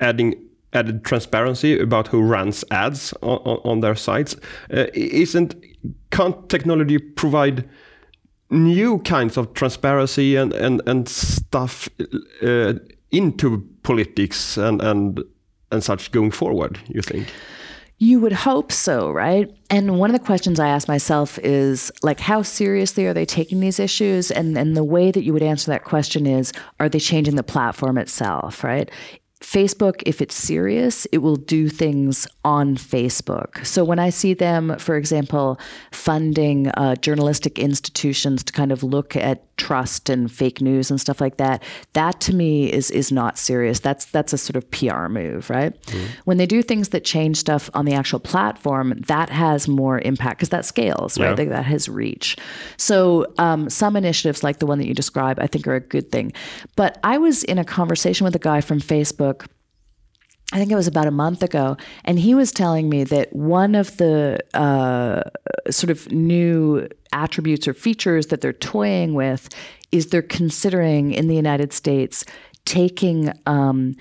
adding 0.00 0.34
added 0.72 1.04
transparency 1.04 1.78
about 1.78 2.08
who 2.08 2.22
runs 2.22 2.64
ads 2.70 3.12
on, 3.22 3.60
on 3.64 3.80
their 3.80 3.94
sites. 3.94 4.36
Uh, 4.72 4.86
isn't 4.94 5.54
can't 6.10 6.48
technology 6.48 6.98
provide 6.98 7.68
new 8.50 8.98
kinds 9.00 9.36
of 9.36 9.52
transparency 9.54 10.36
and 10.36 10.52
and 10.52 10.82
and 10.86 11.08
stuff 11.08 11.88
uh, 12.42 12.74
into 13.10 13.66
politics 13.82 14.56
and 14.56 14.82
and 14.82 15.22
and 15.72 15.82
such 15.82 16.12
going 16.12 16.30
forward? 16.30 16.78
You 16.88 17.02
think? 17.02 17.28
You 18.02 18.18
would 18.20 18.32
hope 18.32 18.72
so, 18.72 19.10
right? 19.10 19.54
And 19.68 19.98
one 19.98 20.08
of 20.08 20.18
the 20.18 20.24
questions 20.24 20.58
I 20.58 20.68
ask 20.68 20.88
myself 20.88 21.38
is 21.40 21.92
like 22.02 22.18
how 22.18 22.40
seriously 22.40 23.06
are 23.06 23.12
they 23.12 23.26
taking 23.26 23.60
these 23.60 23.78
issues? 23.78 24.30
And 24.30 24.56
and 24.56 24.76
the 24.76 24.84
way 24.84 25.10
that 25.10 25.22
you 25.22 25.32
would 25.32 25.42
answer 25.42 25.70
that 25.70 25.84
question 25.84 26.26
is 26.26 26.52
are 26.78 26.88
they 26.88 26.98
changing 26.98 27.36
the 27.36 27.42
platform 27.42 27.98
itself, 27.98 28.64
right? 28.64 28.90
Facebook, 29.40 30.02
if 30.04 30.20
it's 30.20 30.34
serious, 30.34 31.06
it 31.06 31.18
will 31.18 31.36
do 31.36 31.68
things 31.68 32.28
on 32.44 32.76
Facebook. 32.76 33.64
So 33.64 33.84
when 33.84 33.98
I 33.98 34.10
see 34.10 34.34
them, 34.34 34.76
for 34.78 34.96
example, 34.96 35.58
funding 35.92 36.68
uh, 36.68 36.96
journalistic 36.96 37.58
institutions 37.58 38.44
to 38.44 38.52
kind 38.52 38.70
of 38.70 38.82
look 38.82 39.16
at 39.16 39.49
trust 39.60 40.08
and 40.08 40.32
fake 40.32 40.62
news 40.62 40.90
and 40.90 40.98
stuff 40.98 41.20
like 41.20 41.36
that, 41.36 41.62
that 41.92 42.18
to 42.22 42.34
me 42.34 42.72
is 42.72 42.90
is 42.90 43.12
not 43.12 43.36
serious. 43.36 43.78
That's 43.78 44.06
that's 44.06 44.32
a 44.32 44.38
sort 44.38 44.56
of 44.56 44.70
PR 44.70 45.08
move, 45.08 45.50
right? 45.50 45.78
Mm. 45.86 46.06
When 46.24 46.38
they 46.38 46.46
do 46.46 46.62
things 46.62 46.88
that 46.88 47.04
change 47.04 47.36
stuff 47.36 47.68
on 47.74 47.84
the 47.84 47.92
actual 47.92 48.20
platform, 48.20 48.94
that 49.06 49.28
has 49.28 49.68
more 49.68 50.00
impact 50.00 50.38
because 50.38 50.48
that 50.48 50.64
scales, 50.64 51.18
right? 51.18 51.38
Yeah. 51.38 51.44
That 51.44 51.66
has 51.66 51.88
reach. 51.88 52.38
So 52.78 53.26
um, 53.36 53.68
some 53.68 53.96
initiatives 53.96 54.42
like 54.42 54.60
the 54.60 54.66
one 54.66 54.78
that 54.78 54.86
you 54.86 54.94
describe, 54.94 55.38
I 55.38 55.46
think, 55.46 55.68
are 55.68 55.74
a 55.74 55.80
good 55.80 56.10
thing. 56.10 56.32
But 56.74 56.98
I 57.04 57.18
was 57.18 57.44
in 57.44 57.58
a 57.58 57.64
conversation 57.64 58.24
with 58.24 58.34
a 58.34 58.40
guy 58.40 58.62
from 58.62 58.80
Facebook 58.80 59.46
I 60.52 60.58
think 60.58 60.72
it 60.72 60.76
was 60.76 60.88
about 60.88 61.06
a 61.06 61.12
month 61.12 61.42
ago, 61.42 61.76
and 62.04 62.18
he 62.18 62.34
was 62.34 62.50
telling 62.50 62.88
me 62.88 63.04
that 63.04 63.32
one 63.32 63.74
of 63.76 63.96
the 63.98 64.40
uh, 64.52 65.22
sort 65.70 65.90
of 65.90 66.10
new 66.10 66.88
attributes 67.12 67.68
or 67.68 67.74
features 67.74 68.28
that 68.28 68.40
they're 68.40 68.52
toying 68.52 69.14
with 69.14 69.48
is 69.92 70.08
they're 70.08 70.22
considering 70.22 71.12
in 71.12 71.28
the 71.28 71.36
United 71.36 71.72
States 71.72 72.24
taking 72.64 73.32
um, 73.46 73.96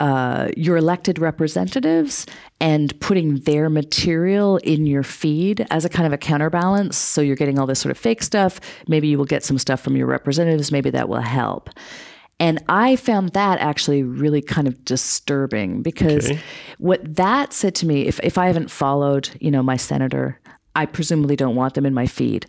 uh, 0.00 0.48
your 0.56 0.76
elected 0.76 1.18
representatives 1.18 2.26
and 2.60 2.98
putting 3.00 3.36
their 3.40 3.68
material 3.68 4.58
in 4.58 4.86
your 4.86 5.02
feed 5.02 5.66
as 5.70 5.84
a 5.84 5.88
kind 5.88 6.06
of 6.06 6.12
a 6.12 6.18
counterbalance. 6.18 6.96
So 6.96 7.20
you're 7.20 7.36
getting 7.36 7.58
all 7.58 7.66
this 7.66 7.80
sort 7.80 7.90
of 7.90 7.98
fake 7.98 8.22
stuff. 8.22 8.60
Maybe 8.86 9.08
you 9.08 9.18
will 9.18 9.24
get 9.24 9.42
some 9.42 9.58
stuff 9.58 9.80
from 9.80 9.96
your 9.96 10.06
representatives. 10.06 10.70
Maybe 10.70 10.90
that 10.90 11.08
will 11.08 11.20
help. 11.20 11.70
And 12.40 12.62
I 12.68 12.96
found 12.96 13.30
that 13.30 13.58
actually 13.58 14.02
really 14.02 14.40
kind 14.40 14.68
of 14.68 14.84
disturbing 14.84 15.82
because 15.82 16.30
okay. 16.30 16.40
what 16.78 17.16
that 17.16 17.52
said 17.52 17.74
to 17.76 17.86
me, 17.86 18.06
if, 18.06 18.20
if 18.22 18.38
I 18.38 18.46
haven't 18.46 18.70
followed, 18.70 19.30
you 19.40 19.50
know, 19.50 19.62
my 19.62 19.76
senator, 19.76 20.40
I 20.76 20.86
presumably 20.86 21.34
don't 21.34 21.56
want 21.56 21.74
them 21.74 21.84
in 21.84 21.94
my 21.94 22.06
feed. 22.06 22.46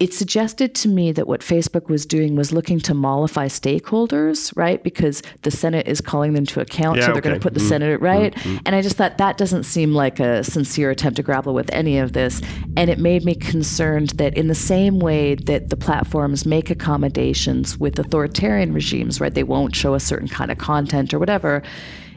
It 0.00 0.14
suggested 0.14 0.74
to 0.76 0.88
me 0.88 1.12
that 1.12 1.28
what 1.28 1.42
Facebook 1.42 1.90
was 1.90 2.06
doing 2.06 2.34
was 2.34 2.52
looking 2.52 2.80
to 2.80 2.94
mollify 2.94 3.48
stakeholders, 3.48 4.50
right? 4.56 4.82
Because 4.82 5.22
the 5.42 5.50
Senate 5.50 5.86
is 5.86 6.00
calling 6.00 6.32
them 6.32 6.46
to 6.46 6.60
account, 6.60 6.96
Yeah, 6.96 7.02
so 7.02 7.06
they're 7.08 7.18
okay. 7.18 7.28
going 7.28 7.38
to 7.38 7.42
put 7.42 7.52
the 7.52 7.60
mm, 7.60 7.68
Senate 7.68 8.00
right. 8.00 8.34
Mm, 8.34 8.56
mm. 8.56 8.62
And 8.64 8.74
I 8.74 8.80
just 8.80 8.96
thought 8.96 9.18
that 9.18 9.36
doesn't 9.36 9.64
seem 9.64 9.92
like 9.92 10.18
a 10.18 10.42
sincere 10.42 10.90
attempt 10.90 11.16
to 11.16 11.22
grapple 11.22 11.52
with 11.52 11.70
any 11.74 11.98
of 11.98 12.14
this. 12.14 12.40
And 12.78 12.88
it 12.88 12.98
made 12.98 13.26
me 13.26 13.34
concerned 13.34 14.10
that 14.10 14.38
in 14.38 14.48
the 14.48 14.54
same 14.54 15.00
way 15.00 15.34
that 15.34 15.68
the 15.68 15.76
platforms 15.76 16.46
make 16.46 16.70
accommodations 16.70 17.76
with 17.76 17.98
authoritarian 17.98 18.72
regimes, 18.72 19.20
right? 19.20 19.34
They 19.34 19.44
won't 19.44 19.76
show 19.76 19.92
a 19.92 20.00
certain 20.00 20.28
kind 20.28 20.50
of 20.50 20.56
content 20.56 21.12
or 21.12 21.18
whatever 21.18 21.62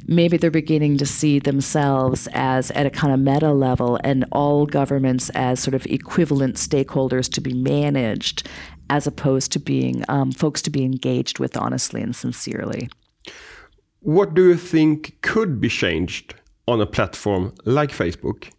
maybe 0.07 0.38
they're 0.38 0.51
beginning 0.51 0.98
to 0.98 1.05
see 1.05 1.39
themselves 1.39 2.27
as 2.33 2.72
at 2.72 2.86
a 2.86 2.89
kind 2.89 3.13
of 3.13 3.19
meta 3.19 3.51
level 3.51 4.00
and 4.03 4.25
all 4.31 4.65
governments 4.65 5.29
as 5.31 5.60
sort 5.60 5.74
of 5.74 5.86
equivalent 5.88 6.55
stakeholders 6.55 7.31
to 7.31 7.41
be 7.41 7.53
managed 7.53 8.48
as 8.89 9.07
opposed 9.07 9.51
to 9.51 9.60
being 9.60 10.03
um, 10.10 10.31
folks 10.31 10.62
to 10.62 10.69
be 10.69 10.83
engaged 10.83 11.39
with 11.39 11.55
honestly 11.57 12.01
and 12.01 12.15
sincerely. 12.15 12.89
What 14.01 14.33
do 14.33 14.50
you 14.50 14.57
think 14.57 15.22
could 15.22 15.62
be 15.62 15.69
changed 15.69 16.36
on 16.67 16.81
a 16.81 16.86
platform 16.86 17.53
like 17.65 17.91
Facebook? 17.91 18.51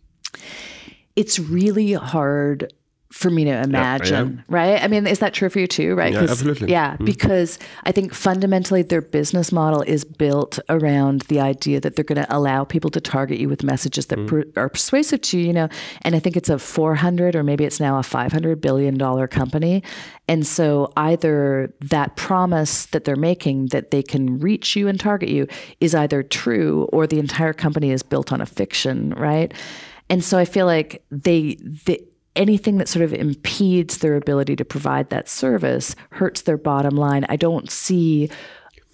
It's 1.16 1.38
really 1.38 1.92
hard 1.92 2.72
for 3.14 3.30
me 3.30 3.44
to 3.44 3.62
imagine, 3.62 4.42
right? 4.48 4.82
I 4.82 4.88
mean, 4.88 5.06
is 5.06 5.20
that 5.20 5.32
true 5.32 5.48
for 5.48 5.60
you 5.60 5.68
too, 5.68 5.94
right? 5.94 6.12
Yeah, 6.12 6.22
absolutely. 6.22 6.68
Yeah, 6.68 6.96
mm. 6.96 7.06
because 7.06 7.60
I 7.84 7.92
think 7.92 8.12
fundamentally 8.12 8.82
their 8.82 9.00
business 9.00 9.52
model 9.52 9.82
is 9.82 10.04
built 10.04 10.58
around 10.68 11.22
the 11.22 11.38
idea 11.38 11.80
that 11.80 11.94
they're 11.94 12.04
going 12.04 12.20
to 12.20 12.36
allow 12.36 12.64
people 12.64 12.90
to 12.90 13.00
target 13.00 13.38
you 13.38 13.48
with 13.48 13.62
messages 13.62 14.06
that 14.06 14.18
mm. 14.18 14.26
per- 14.26 14.60
are 14.60 14.68
persuasive 14.68 15.20
to 15.20 15.38
you, 15.38 15.46
you 15.46 15.52
know. 15.52 15.68
And 16.02 16.16
I 16.16 16.18
think 16.18 16.36
it's 16.36 16.50
a 16.50 16.58
400 16.58 17.36
or 17.36 17.44
maybe 17.44 17.64
it's 17.64 17.78
now 17.78 18.00
a 18.00 18.02
500 18.02 18.60
billion 18.60 18.98
dollar 18.98 19.28
company. 19.28 19.84
And 20.26 20.44
so 20.44 20.92
either 20.96 21.72
that 21.82 22.16
promise 22.16 22.86
that 22.86 23.04
they're 23.04 23.14
making 23.14 23.66
that 23.66 23.92
they 23.92 24.02
can 24.02 24.40
reach 24.40 24.74
you 24.74 24.88
and 24.88 24.98
target 24.98 25.28
you 25.28 25.46
is 25.80 25.94
either 25.94 26.24
true 26.24 26.88
or 26.92 27.06
the 27.06 27.20
entire 27.20 27.52
company 27.52 27.92
is 27.92 28.02
built 28.02 28.32
on 28.32 28.40
a 28.40 28.46
fiction, 28.46 29.10
right? 29.10 29.54
And 30.10 30.22
so 30.24 30.36
I 30.36 30.44
feel 30.44 30.66
like 30.66 31.04
they, 31.12 31.58
they 31.86 32.04
anything 32.36 32.78
that 32.78 32.88
sort 32.88 33.04
of 33.04 33.12
impedes 33.12 33.98
their 33.98 34.16
ability 34.16 34.56
to 34.56 34.64
provide 34.64 35.10
that 35.10 35.28
service 35.28 35.94
hurts 36.10 36.42
their 36.42 36.56
bottom 36.58 36.96
line. 36.96 37.24
I 37.28 37.36
don't 37.36 37.70
see 37.70 38.30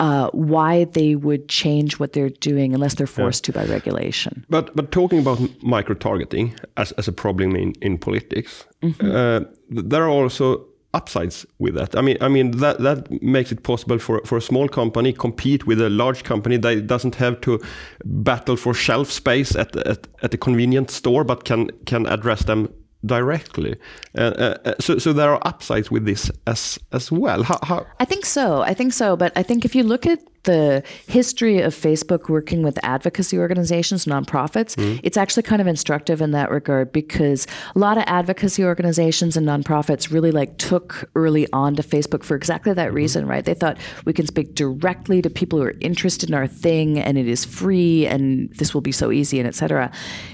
uh, 0.00 0.30
why 0.32 0.84
they 0.84 1.14
would 1.14 1.48
change 1.48 1.98
what 1.98 2.14
they're 2.14 2.30
doing 2.30 2.74
unless 2.74 2.94
they're 2.94 3.06
forced 3.06 3.44
to 3.44 3.52
by 3.52 3.64
regulation. 3.66 4.44
But 4.48 4.74
but 4.74 4.90
talking 4.92 5.18
about 5.20 5.38
micro 5.62 5.94
targeting 5.94 6.54
as, 6.76 6.92
as 6.92 7.06
a 7.06 7.12
problem 7.12 7.54
in, 7.54 7.74
in 7.82 7.98
politics, 7.98 8.64
uh, 8.82 9.40
there 9.68 10.02
are 10.02 10.08
also 10.08 10.66
upsides 10.94 11.46
with 11.58 11.74
that. 11.74 11.94
I 11.96 12.00
mean, 12.00 12.16
I 12.20 12.28
mean 12.28 12.52
that 12.52 12.78
that 12.80 13.22
makes 13.22 13.52
it 13.52 13.62
possible 13.62 13.98
for 13.98 14.22
for 14.24 14.38
a 14.38 14.40
small 14.40 14.68
company 14.68 15.12
compete 15.12 15.66
with 15.66 15.80
a 15.80 15.90
large 15.90 16.24
company 16.24 16.56
that 16.56 16.86
doesn't 16.86 17.16
have 17.16 17.40
to 17.42 17.60
battle 18.04 18.56
for 18.56 18.72
shelf 18.74 19.10
space 19.10 19.54
at 19.54 19.76
at, 19.76 20.08
at 20.22 20.34
a 20.34 20.38
convenient 20.38 20.90
store, 20.90 21.24
but 21.24 21.44
can 21.44 21.70
can 21.84 22.06
address 22.06 22.44
them 22.44 22.68
directly. 23.04 23.76
Uh, 24.16 24.20
uh, 24.20 24.56
uh, 24.64 24.74
so 24.80 24.98
so 24.98 25.12
there 25.12 25.32
are 25.32 25.40
upsides 25.46 25.90
with 25.90 26.04
this 26.04 26.30
as 26.46 26.78
as 26.92 27.10
well. 27.10 27.42
How, 27.42 27.58
how 27.62 27.86
I 27.98 28.04
think 28.04 28.26
so. 28.26 28.62
I 28.62 28.74
think 28.74 28.92
so. 28.92 29.16
But 29.16 29.32
I 29.36 29.42
think 29.42 29.64
if 29.64 29.74
you 29.74 29.82
look 29.82 30.06
at 30.06 30.20
the 30.44 30.82
history 31.06 31.60
of 31.60 31.74
Facebook 31.74 32.30
working 32.30 32.62
with 32.62 32.78
advocacy 32.82 33.38
organizations, 33.38 34.06
nonprofits, 34.06 34.74
it's 35.02 35.16
actually 35.18 35.42
kind 35.42 35.60
of 35.60 35.66
instructive 35.66 36.22
in 36.22 36.30
that 36.30 36.50
regard 36.50 36.92
because 36.92 37.46
a 37.76 37.78
lot 37.78 37.98
of 37.98 38.04
advocacy 38.06 38.64
organizations 38.64 39.36
and 39.36 39.46
nonprofits 39.46 40.10
really 40.10 40.30
like 40.30 40.56
took 40.56 41.10
early 41.14 41.46
on 41.52 41.76
to 41.76 41.82
Facebook 41.82 42.24
for 42.24 42.36
exactly 42.36 42.72
that 42.72 42.92
reason, 42.92 43.26
right? 43.26 43.44
They 43.44 43.54
thought 43.54 43.76
we 44.06 44.14
can 44.14 44.26
speak 44.26 44.54
directly 44.54 45.20
to 45.20 45.28
people 45.28 45.58
who 45.58 45.66
are 45.66 45.74
interested 45.80 46.30
in 46.30 46.34
our 46.34 46.46
thing 46.46 46.98
and 46.98 47.18
it 47.18 47.28
is 47.28 47.44
free 47.44 48.06
and 48.06 48.50
this 48.54 48.72
will 48.72 48.80
be 48.80 48.92
so 48.92 49.12
easy 49.12 49.38
and 49.38 49.46
et 49.46 49.54
cetera. 49.54 49.92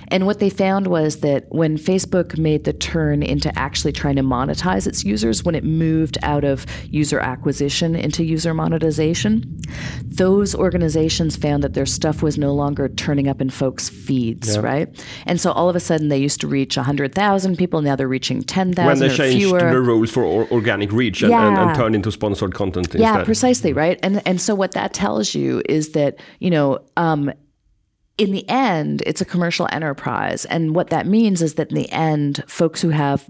And 0.08 0.26
what 0.26 0.38
they 0.38 0.50
found 0.50 0.86
was 0.86 1.18
that 1.20 1.46
when 1.48 1.76
Facebook 1.76 2.38
made 2.38 2.64
the 2.64 2.72
turn 2.72 3.22
into 3.22 3.56
actually 3.58 3.92
trying 3.92 4.16
to 4.16 4.22
monetize 4.22 4.86
its 4.86 5.04
users, 5.04 5.44
when 5.44 5.54
it 5.54 5.64
moved 5.64 6.18
out 6.22 6.44
of 6.44 6.66
user 6.84 7.18
acquisition 7.20 7.94
into 7.94 8.24
user 8.24 8.54
monetization, 8.54 9.60
those 10.04 10.54
organizations 10.54 11.36
found 11.36 11.62
that 11.62 11.74
their 11.74 11.86
stuff 11.86 12.22
was 12.22 12.38
no 12.38 12.54
longer 12.54 12.88
turning 12.88 13.28
up 13.28 13.40
in 13.40 13.50
folks' 13.50 13.88
feeds, 13.88 14.58
right? 14.58 14.88
And 15.26 15.40
so 15.40 15.52
all 15.52 15.68
of 15.68 15.76
a 15.76 15.80
sudden 15.80 16.08
they 16.08 16.18
used 16.18 16.40
to 16.40 16.46
reach 16.46 16.76
100,000 16.76 17.56
people, 17.56 17.82
now 17.82 17.96
they're 17.96 18.08
reaching 18.08 18.42
10,000 18.42 18.86
when 18.86 18.98
they 18.98 19.14
changed 19.14 19.38
fewer. 19.38 19.58
the 19.58 19.80
rules 19.80 20.10
for 20.10 20.24
or, 20.24 20.50
organic 20.50 20.92
reach 20.92 21.22
and, 21.22 21.32
and, 21.32 21.58
and 21.58 21.76
turned 21.76 21.94
into 21.94 22.10
sponsored 22.12 22.54
content 22.54 22.86
instead. 22.86 23.00
Yeah, 23.00 23.24
precisely, 23.24 23.72
right? 23.72 23.98
And 24.02 24.22
and 24.26 24.40
so 24.40 24.54
what 24.54 24.72
that 24.72 24.92
tells 24.92 25.34
you 25.34 25.62
is 25.68 25.90
that, 25.92 26.18
you 26.38 26.50
know, 26.50 26.78
um 26.96 27.32
in 28.18 28.32
the 28.32 28.48
end, 28.48 29.02
it's 29.04 29.20
a 29.20 29.24
commercial 29.24 29.68
enterprise. 29.72 30.46
And 30.46 30.74
what 30.74 30.88
that 30.88 31.06
means 31.06 31.42
is 31.42 31.54
that 31.54 31.70
in 31.70 31.76
the 31.76 31.90
end, 31.92 32.42
folks 32.46 32.80
who 32.80 32.90
have 32.90 33.28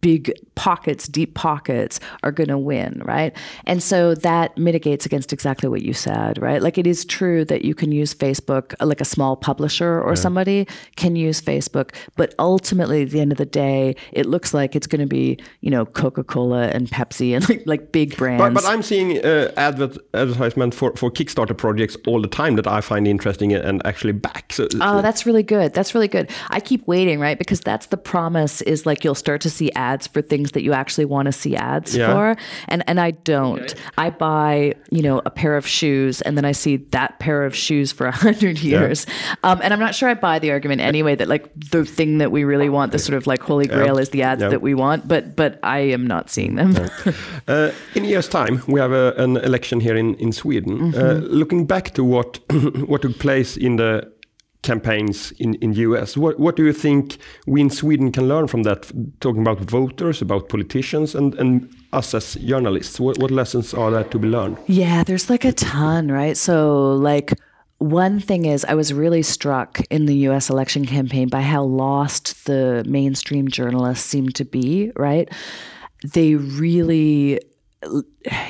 big 0.00 0.32
pockets, 0.54 1.06
deep 1.08 1.34
pockets, 1.34 2.00
are 2.22 2.32
going 2.32 2.48
to 2.48 2.56
win, 2.56 3.02
right? 3.04 3.36
And 3.66 3.82
so 3.82 4.14
that 4.14 4.56
mitigates 4.56 5.04
against 5.04 5.32
exactly 5.32 5.68
what 5.68 5.82
you 5.82 5.92
said, 5.92 6.40
right? 6.40 6.62
Like 6.62 6.78
it 6.78 6.86
is 6.86 7.04
true 7.04 7.44
that 7.46 7.64
you 7.64 7.74
can 7.74 7.92
use 7.92 8.14
Facebook, 8.14 8.74
like 8.80 9.00
a 9.00 9.04
small 9.04 9.36
publisher 9.36 10.00
or 10.00 10.16
somebody 10.16 10.66
can 10.96 11.16
use 11.16 11.40
Facebook, 11.40 11.94
but 12.16 12.34
ultimately, 12.38 13.02
at 13.02 13.10
the 13.10 13.20
end 13.20 13.32
of 13.32 13.38
the 13.38 13.46
day, 13.46 13.96
it 14.12 14.26
looks 14.26 14.54
like 14.54 14.76
it's 14.76 14.86
going 14.86 15.00
to 15.00 15.06
be, 15.06 15.38
you 15.60 15.70
know, 15.70 15.84
Coca 15.84 16.24
Cola 16.24 16.68
and 16.68 16.88
Pepsi 16.88 17.34
and 17.34 17.48
like, 17.48 17.62
like 17.66 17.92
big 17.92 18.16
brands. 18.16 18.42
But, 18.42 18.54
but 18.54 18.64
I'm 18.64 18.82
seeing 18.82 19.22
uh, 19.24 19.52
advert 19.56 19.98
advertisement 20.14 20.74
for, 20.74 20.94
for 20.96 21.10
Kickstarter 21.10 21.56
projects 21.56 21.96
all 22.06 22.20
the 22.22 22.28
time 22.28 22.56
that 22.56 22.66
I 22.66 22.80
find 22.80 23.06
interesting 23.06 23.52
and 23.52 23.84
actually 23.86 24.19
back. 24.20 24.52
So, 24.52 24.68
Oh, 24.80 25.02
that's 25.02 25.26
really 25.26 25.42
good. 25.42 25.74
That's 25.74 25.94
really 25.94 26.08
good. 26.08 26.30
I 26.50 26.60
keep 26.60 26.86
waiting, 26.86 27.18
right? 27.20 27.38
Because 27.38 27.60
that's 27.60 27.86
the 27.86 27.96
promise 27.96 28.60
is 28.62 28.86
like 28.86 29.02
you'll 29.04 29.14
start 29.14 29.40
to 29.42 29.50
see 29.50 29.70
ads 29.72 30.06
for 30.06 30.22
things 30.22 30.52
that 30.52 30.62
you 30.62 30.72
actually 30.72 31.04
want 31.06 31.26
to 31.26 31.32
see 31.32 31.56
ads 31.56 31.96
Yeah. 31.96 32.12
for. 32.12 32.36
And 32.68 32.84
and 32.86 33.00
I 33.00 33.10
don't. 33.12 33.74
I 33.98 34.10
buy, 34.10 34.74
you 34.90 35.02
know, 35.02 35.20
a 35.24 35.30
pair 35.30 35.56
of 35.56 35.66
shoes 35.66 36.20
and 36.22 36.36
then 36.36 36.44
I 36.44 36.52
see 36.52 36.76
that 36.92 37.18
pair 37.18 37.44
of 37.44 37.54
shoes 37.56 37.92
for 37.92 38.06
a 38.06 38.12
hundred 38.12 38.58
years. 38.60 39.06
Um, 39.42 39.60
and 39.62 39.72
I'm 39.72 39.80
not 39.80 39.94
sure 39.94 40.08
I 40.08 40.14
buy 40.14 40.38
the 40.38 40.50
argument 40.50 40.80
anyway 40.80 41.14
that 41.16 41.28
like 41.28 41.50
the 41.70 41.84
thing 41.84 42.18
that 42.18 42.30
we 42.30 42.44
really 42.44 42.68
want, 42.68 42.92
the 42.92 42.98
sort 42.98 43.16
of 43.16 43.26
like 43.26 43.42
holy 43.42 43.66
grail 43.66 43.98
is 43.98 44.10
the 44.10 44.22
ads 44.22 44.42
Yeah. 44.42 44.48
that 44.50 44.62
we 44.62 44.74
want, 44.74 45.08
but 45.08 45.36
but 45.36 45.58
I 45.62 45.78
am 45.80 46.06
not 46.06 46.30
seeing 46.30 46.54
them. 46.56 46.74
Uh, 47.48 47.70
in 47.94 48.04
a 48.04 48.08
year's 48.08 48.28
time, 48.28 48.62
we 48.68 48.78
have 48.80 48.92
a, 48.92 49.12
an 49.16 49.36
election 49.38 49.80
here 49.80 49.96
in, 49.96 50.14
in 50.16 50.32
Sweden. 50.32 50.92
Mm-hmm. 50.92 51.00
Uh, 51.00 51.14
looking 51.36 51.66
back 51.66 51.90
to 51.94 52.04
what 52.04 52.38
what 52.86 53.02
took 53.02 53.18
place 53.18 53.56
in 53.56 53.76
the 53.76 54.09
campaigns 54.62 55.32
in 55.32 55.54
in 55.54 55.72
US, 55.74 56.16
what 56.16 56.38
what 56.38 56.56
do 56.56 56.64
you 56.64 56.72
think 56.72 57.16
we 57.46 57.60
in 57.60 57.70
Sweden 57.70 58.12
can 58.12 58.28
learn 58.28 58.46
from 58.46 58.62
that? 58.64 58.90
Talking 59.20 59.42
about 59.42 59.60
voters, 59.60 60.22
about 60.22 60.48
politicians, 60.48 61.14
and 61.14 61.34
and 61.34 61.68
us 61.92 62.14
as 62.14 62.34
journalists, 62.34 63.00
what, 63.00 63.18
what 63.18 63.30
lessons 63.30 63.74
are 63.74 63.90
there 63.90 64.04
to 64.04 64.18
be 64.18 64.28
learned? 64.28 64.58
Yeah, 64.66 65.04
there's 65.04 65.28
like 65.28 65.44
a 65.44 65.52
ton, 65.52 66.10
right? 66.10 66.36
So, 66.36 66.92
like, 66.92 67.32
one 67.78 68.20
thing 68.20 68.44
is, 68.44 68.64
I 68.64 68.74
was 68.74 68.92
really 68.92 69.22
struck 69.22 69.80
in 69.90 70.06
the 70.06 70.14
US 70.28 70.50
election 70.50 70.86
campaign 70.86 71.28
by 71.28 71.40
how 71.40 71.62
lost 71.62 72.46
the 72.46 72.84
mainstream 72.86 73.48
journalists 73.48 74.04
seem 74.04 74.28
to 74.30 74.44
be, 74.44 74.92
right? 74.96 75.28
They 76.04 76.34
really, 76.34 77.40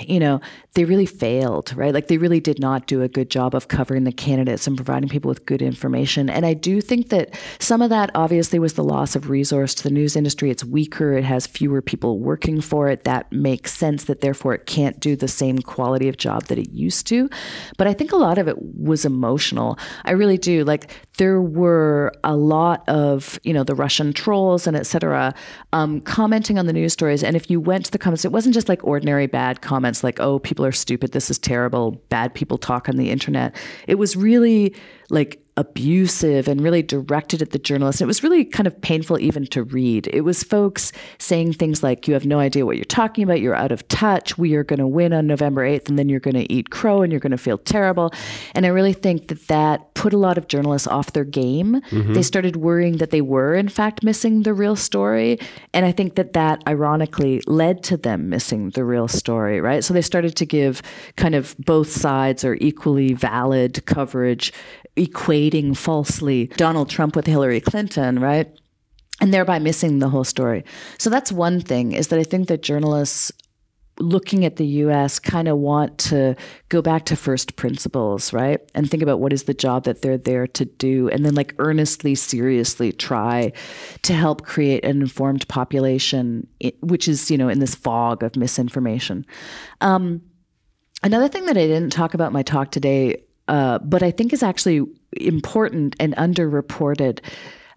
you 0.00 0.18
know, 0.18 0.40
they 0.74 0.84
really 0.84 1.06
failed, 1.06 1.72
right? 1.76 1.94
Like, 1.94 2.08
they 2.08 2.18
really 2.18 2.40
did 2.40 2.58
not 2.58 2.86
do 2.86 3.02
a 3.02 3.08
good 3.08 3.30
job 3.30 3.54
of 3.54 3.68
covering 3.68 4.02
the 4.02 4.12
candidates 4.12 4.66
and 4.66 4.76
providing 4.76 5.08
people 5.08 5.28
with 5.28 5.46
good 5.46 5.62
information. 5.62 6.28
And 6.28 6.44
I 6.44 6.54
do 6.54 6.80
think 6.80 7.10
that 7.10 7.38
some 7.60 7.80
of 7.80 7.90
that 7.90 8.10
obviously 8.14 8.58
was 8.58 8.74
the 8.74 8.82
loss 8.82 9.14
of 9.14 9.30
resource 9.30 9.74
to 9.76 9.82
the 9.84 9.90
news 9.90 10.16
industry. 10.16 10.50
It's 10.50 10.64
weaker, 10.64 11.12
it 11.12 11.24
has 11.24 11.46
fewer 11.46 11.80
people 11.80 12.18
working 12.18 12.60
for 12.60 12.88
it. 12.88 13.04
That 13.04 13.30
makes 13.30 13.72
sense 13.72 14.04
that 14.04 14.20
therefore 14.20 14.54
it 14.54 14.66
can't 14.66 14.98
do 14.98 15.14
the 15.14 15.28
same 15.28 15.58
quality 15.58 16.08
of 16.08 16.16
job 16.16 16.46
that 16.46 16.58
it 16.58 16.70
used 16.70 17.06
to. 17.08 17.30
But 17.78 17.86
I 17.86 17.94
think 17.94 18.10
a 18.10 18.16
lot 18.16 18.38
of 18.38 18.48
it 18.48 18.56
was 18.60 19.04
emotional. 19.04 19.78
I 20.04 20.12
really 20.12 20.38
do. 20.38 20.64
Like 20.64 20.90
there 21.20 21.42
were 21.42 22.14
a 22.24 22.34
lot 22.34 22.82
of, 22.88 23.38
you 23.42 23.52
know, 23.52 23.62
the 23.62 23.74
Russian 23.74 24.14
trolls 24.14 24.66
and 24.66 24.74
et 24.74 24.86
cetera, 24.86 25.34
um, 25.74 26.00
commenting 26.00 26.58
on 26.58 26.64
the 26.64 26.72
news 26.72 26.94
stories. 26.94 27.22
And 27.22 27.36
if 27.36 27.50
you 27.50 27.60
went 27.60 27.84
to 27.84 27.90
the 27.90 27.98
comments, 27.98 28.24
it 28.24 28.32
wasn't 28.32 28.54
just 28.54 28.70
like 28.70 28.82
ordinary 28.84 29.26
bad 29.26 29.60
comments 29.60 30.02
like, 30.02 30.18
oh, 30.18 30.38
people 30.38 30.64
are 30.64 30.72
stupid, 30.72 31.12
this 31.12 31.30
is 31.30 31.38
terrible, 31.38 31.90
bad 32.08 32.32
people 32.32 32.56
talk 32.56 32.88
on 32.88 32.96
the 32.96 33.10
internet. 33.10 33.54
It 33.86 33.96
was 33.96 34.16
really 34.16 34.74
like 35.10 35.42
abusive 35.60 36.48
and 36.48 36.60
really 36.60 36.82
directed 36.82 37.42
at 37.42 37.50
the 37.50 37.58
journalists. 37.58 38.00
It 38.00 38.06
was 38.06 38.22
really 38.22 38.44
kind 38.44 38.66
of 38.66 38.80
painful 38.80 39.20
even 39.20 39.46
to 39.48 39.62
read. 39.62 40.08
It 40.12 40.22
was 40.22 40.42
folks 40.42 40.90
saying 41.18 41.52
things 41.52 41.82
like, 41.82 42.08
You 42.08 42.14
have 42.14 42.26
no 42.26 42.38
idea 42.38 42.66
what 42.66 42.76
you're 42.76 42.84
talking 42.84 43.22
about. 43.22 43.40
You're 43.40 43.54
out 43.54 43.72
of 43.72 43.86
touch. 43.88 44.38
We 44.38 44.54
are 44.54 44.64
going 44.64 44.78
to 44.78 44.86
win 44.86 45.12
on 45.12 45.26
November 45.26 45.68
8th, 45.68 45.88
and 45.88 45.98
then 45.98 46.08
you're 46.08 46.20
going 46.20 46.34
to 46.34 46.50
eat 46.52 46.70
crow 46.70 47.02
and 47.02 47.12
you're 47.12 47.20
going 47.20 47.30
to 47.30 47.38
feel 47.38 47.58
terrible. 47.58 48.12
And 48.54 48.64
I 48.64 48.70
really 48.70 48.94
think 48.94 49.28
that 49.28 49.46
that 49.48 49.92
put 49.94 50.12
a 50.14 50.18
lot 50.18 50.38
of 50.38 50.48
journalists 50.48 50.88
off 50.88 51.12
their 51.12 51.24
game. 51.24 51.82
Mm-hmm. 51.90 52.14
They 52.14 52.22
started 52.22 52.56
worrying 52.56 52.96
that 52.96 53.10
they 53.10 53.20
were, 53.20 53.54
in 53.54 53.68
fact, 53.68 54.02
missing 54.02 54.42
the 54.44 54.54
real 54.54 54.76
story. 54.76 55.38
And 55.74 55.84
I 55.84 55.92
think 55.92 56.14
that 56.14 56.32
that 56.32 56.62
ironically 56.66 57.42
led 57.46 57.82
to 57.84 57.96
them 57.96 58.30
missing 58.30 58.70
the 58.70 58.84
real 58.84 59.08
story, 59.08 59.60
right? 59.60 59.84
So 59.84 59.92
they 59.92 60.02
started 60.02 60.36
to 60.36 60.46
give 60.46 60.80
kind 61.16 61.34
of 61.34 61.54
both 61.58 61.90
sides 61.90 62.44
or 62.44 62.54
equally 62.60 63.12
valid 63.12 63.84
coverage 63.84 64.52
equating 64.96 65.76
falsely 65.76 66.46
Donald 66.56 66.88
Trump 66.88 67.16
with 67.16 67.26
Hillary 67.26 67.60
Clinton, 67.60 68.18
right? 68.18 68.52
And 69.20 69.34
thereby 69.34 69.58
missing 69.58 69.98
the 69.98 70.08
whole 70.08 70.24
story. 70.24 70.64
So 70.98 71.10
that's 71.10 71.30
one 71.30 71.60
thing 71.60 71.92
is 71.92 72.08
that 72.08 72.18
I 72.18 72.24
think 72.24 72.48
that 72.48 72.62
journalists 72.62 73.32
looking 74.00 74.44
at 74.44 74.56
the 74.56 74.66
US 74.66 75.18
kind 75.18 75.46
of 75.46 75.58
want 75.58 75.98
to 75.98 76.34
go 76.68 76.80
back 76.80 77.04
to 77.06 77.16
first 77.16 77.56
principles, 77.56 78.32
right? 78.32 78.60
And 78.74 78.90
think 78.90 79.02
about 79.02 79.20
what 79.20 79.32
is 79.32 79.44
the 79.44 79.54
job 79.54 79.84
that 79.84 80.02
they're 80.02 80.18
there 80.18 80.46
to 80.46 80.64
do 80.64 81.08
and 81.10 81.24
then 81.24 81.34
like 81.34 81.54
earnestly 81.58 82.14
seriously 82.14 82.92
try 82.92 83.52
to 84.02 84.14
help 84.14 84.42
create 84.42 84.84
an 84.84 85.02
informed 85.02 85.46
population 85.48 86.46
which 86.80 87.08
is, 87.08 87.30
you 87.30 87.38
know, 87.38 87.48
in 87.48 87.58
this 87.58 87.74
fog 87.74 88.22
of 88.22 88.36
misinformation. 88.36 89.26
Um, 89.80 90.22
another 91.02 91.28
thing 91.28 91.46
that 91.46 91.56
I 91.56 91.66
didn't 91.66 91.90
talk 91.90 92.14
about 92.14 92.28
in 92.28 92.32
my 92.32 92.42
talk 92.42 92.70
today 92.70 93.22
uh, 93.50 93.80
but 93.80 94.02
I 94.02 94.12
think 94.12 94.32
is 94.32 94.44
actually 94.44 94.86
important 95.16 95.96
and 95.98 96.14
underreported, 96.14 97.18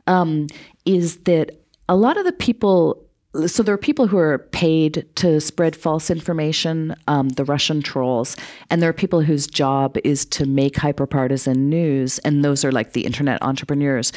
um, 0.05 0.45
is 0.85 1.17
that 1.23 1.59
a 1.89 1.95
lot 1.95 2.15
of 2.15 2.25
the 2.25 2.31
people 2.31 2.99
so 3.47 3.63
there 3.63 3.73
are 3.73 3.79
people 3.79 4.05
who 4.05 4.19
are 4.19 4.37
paid 4.37 5.07
to 5.15 5.41
spread 5.41 5.75
false 5.75 6.11
information, 6.11 6.93
um, 7.07 7.29
the 7.29 7.43
Russian 7.43 7.81
trolls, 7.81 8.37
and 8.69 8.79
there 8.79 8.91
are 8.91 8.93
people 8.93 9.21
whose 9.21 9.47
job 9.47 9.97
is 10.03 10.23
to 10.25 10.45
make 10.45 10.75
hyperpartisan 10.75 11.55
news, 11.55 12.19
and 12.19 12.45
those 12.45 12.63
are 12.63 12.71
like 12.71 12.93
the 12.93 13.07
internet 13.07 13.41
entrepreneurs. 13.41 14.13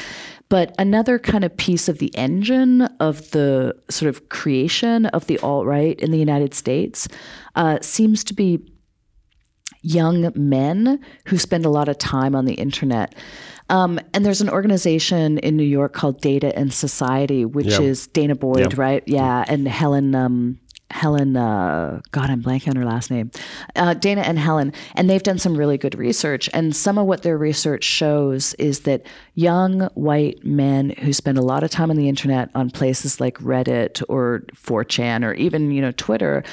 But 0.49 0.75
another 0.77 1.17
kind 1.17 1.43
of 1.43 1.57
piece 1.57 1.89
of 1.89 1.97
the 1.97 2.15
engine 2.15 2.83
of 2.99 3.31
the 3.31 3.73
sort 3.89 4.07
of 4.07 4.29
creation 4.29 5.07
of 5.07 5.25
the 5.25 5.39
alt 5.39 5.65
right 5.65 5.99
in 5.99 6.11
the 6.11 6.19
United 6.19 6.53
States 6.53 7.07
uh, 7.55 7.79
seems 7.81 8.23
to 8.25 8.35
be 8.35 8.61
young 9.81 10.31
men 10.35 10.99
who 11.25 11.37
spend 11.37 11.65
a 11.65 11.69
lot 11.69 11.87
of 11.87 11.97
time 11.97 12.35
on 12.35 12.45
the 12.45 12.55
internet. 12.55 13.15
Um, 13.69 13.99
and 14.13 14.25
there's 14.25 14.41
an 14.41 14.49
organization 14.49 15.37
in 15.39 15.57
New 15.57 15.63
York 15.63 15.93
called 15.93 16.21
Data 16.21 16.57
and 16.57 16.73
Society, 16.73 17.45
which 17.45 17.67
yeah. 17.67 17.81
is 17.81 18.07
Danah 18.09 18.39
Boyd, 18.39 18.73
yeah. 18.73 18.81
right? 18.81 19.03
Yeah, 19.05 19.45
and 19.47 19.67
Helen. 19.67 20.15
Um, 20.15 20.59
Helen, 20.89 21.35
uh, 21.35 21.99
God, 22.11 22.29
I'm 22.29 22.41
blanking 22.41 22.69
on 22.69 22.77
her 22.77 22.85
last 22.85 23.11
name. 23.11 23.29
Uh, 23.75 23.93
Danah 23.93 24.23
and 24.25 24.39
Helen, 24.39 24.71
and 24.95 25.09
they've 25.09 25.21
done 25.21 25.37
some 25.37 25.57
really 25.57 25.77
good 25.77 25.95
research. 25.95 26.49
And 26.53 26.73
some 26.73 26.97
of 26.97 27.05
what 27.05 27.23
their 27.23 27.37
research 27.37 27.83
shows 27.83 28.53
is 28.53 28.81
that 28.81 29.05
young 29.35 29.81
white 29.95 30.45
men 30.45 30.91
who 30.99 31.11
spend 31.11 31.37
a 31.37 31.41
lot 31.41 31.63
of 31.63 31.71
time 31.71 31.89
on 31.89 31.97
the 31.97 32.07
internet 32.07 32.49
on 32.55 32.69
places 32.69 33.19
like 33.19 33.37
Reddit 33.39 34.01
or 34.07 34.43
4chan 34.55 35.25
or 35.25 35.33
even 35.33 35.71
you 35.71 35.81
know 35.81 35.91
Twitter 35.91 36.45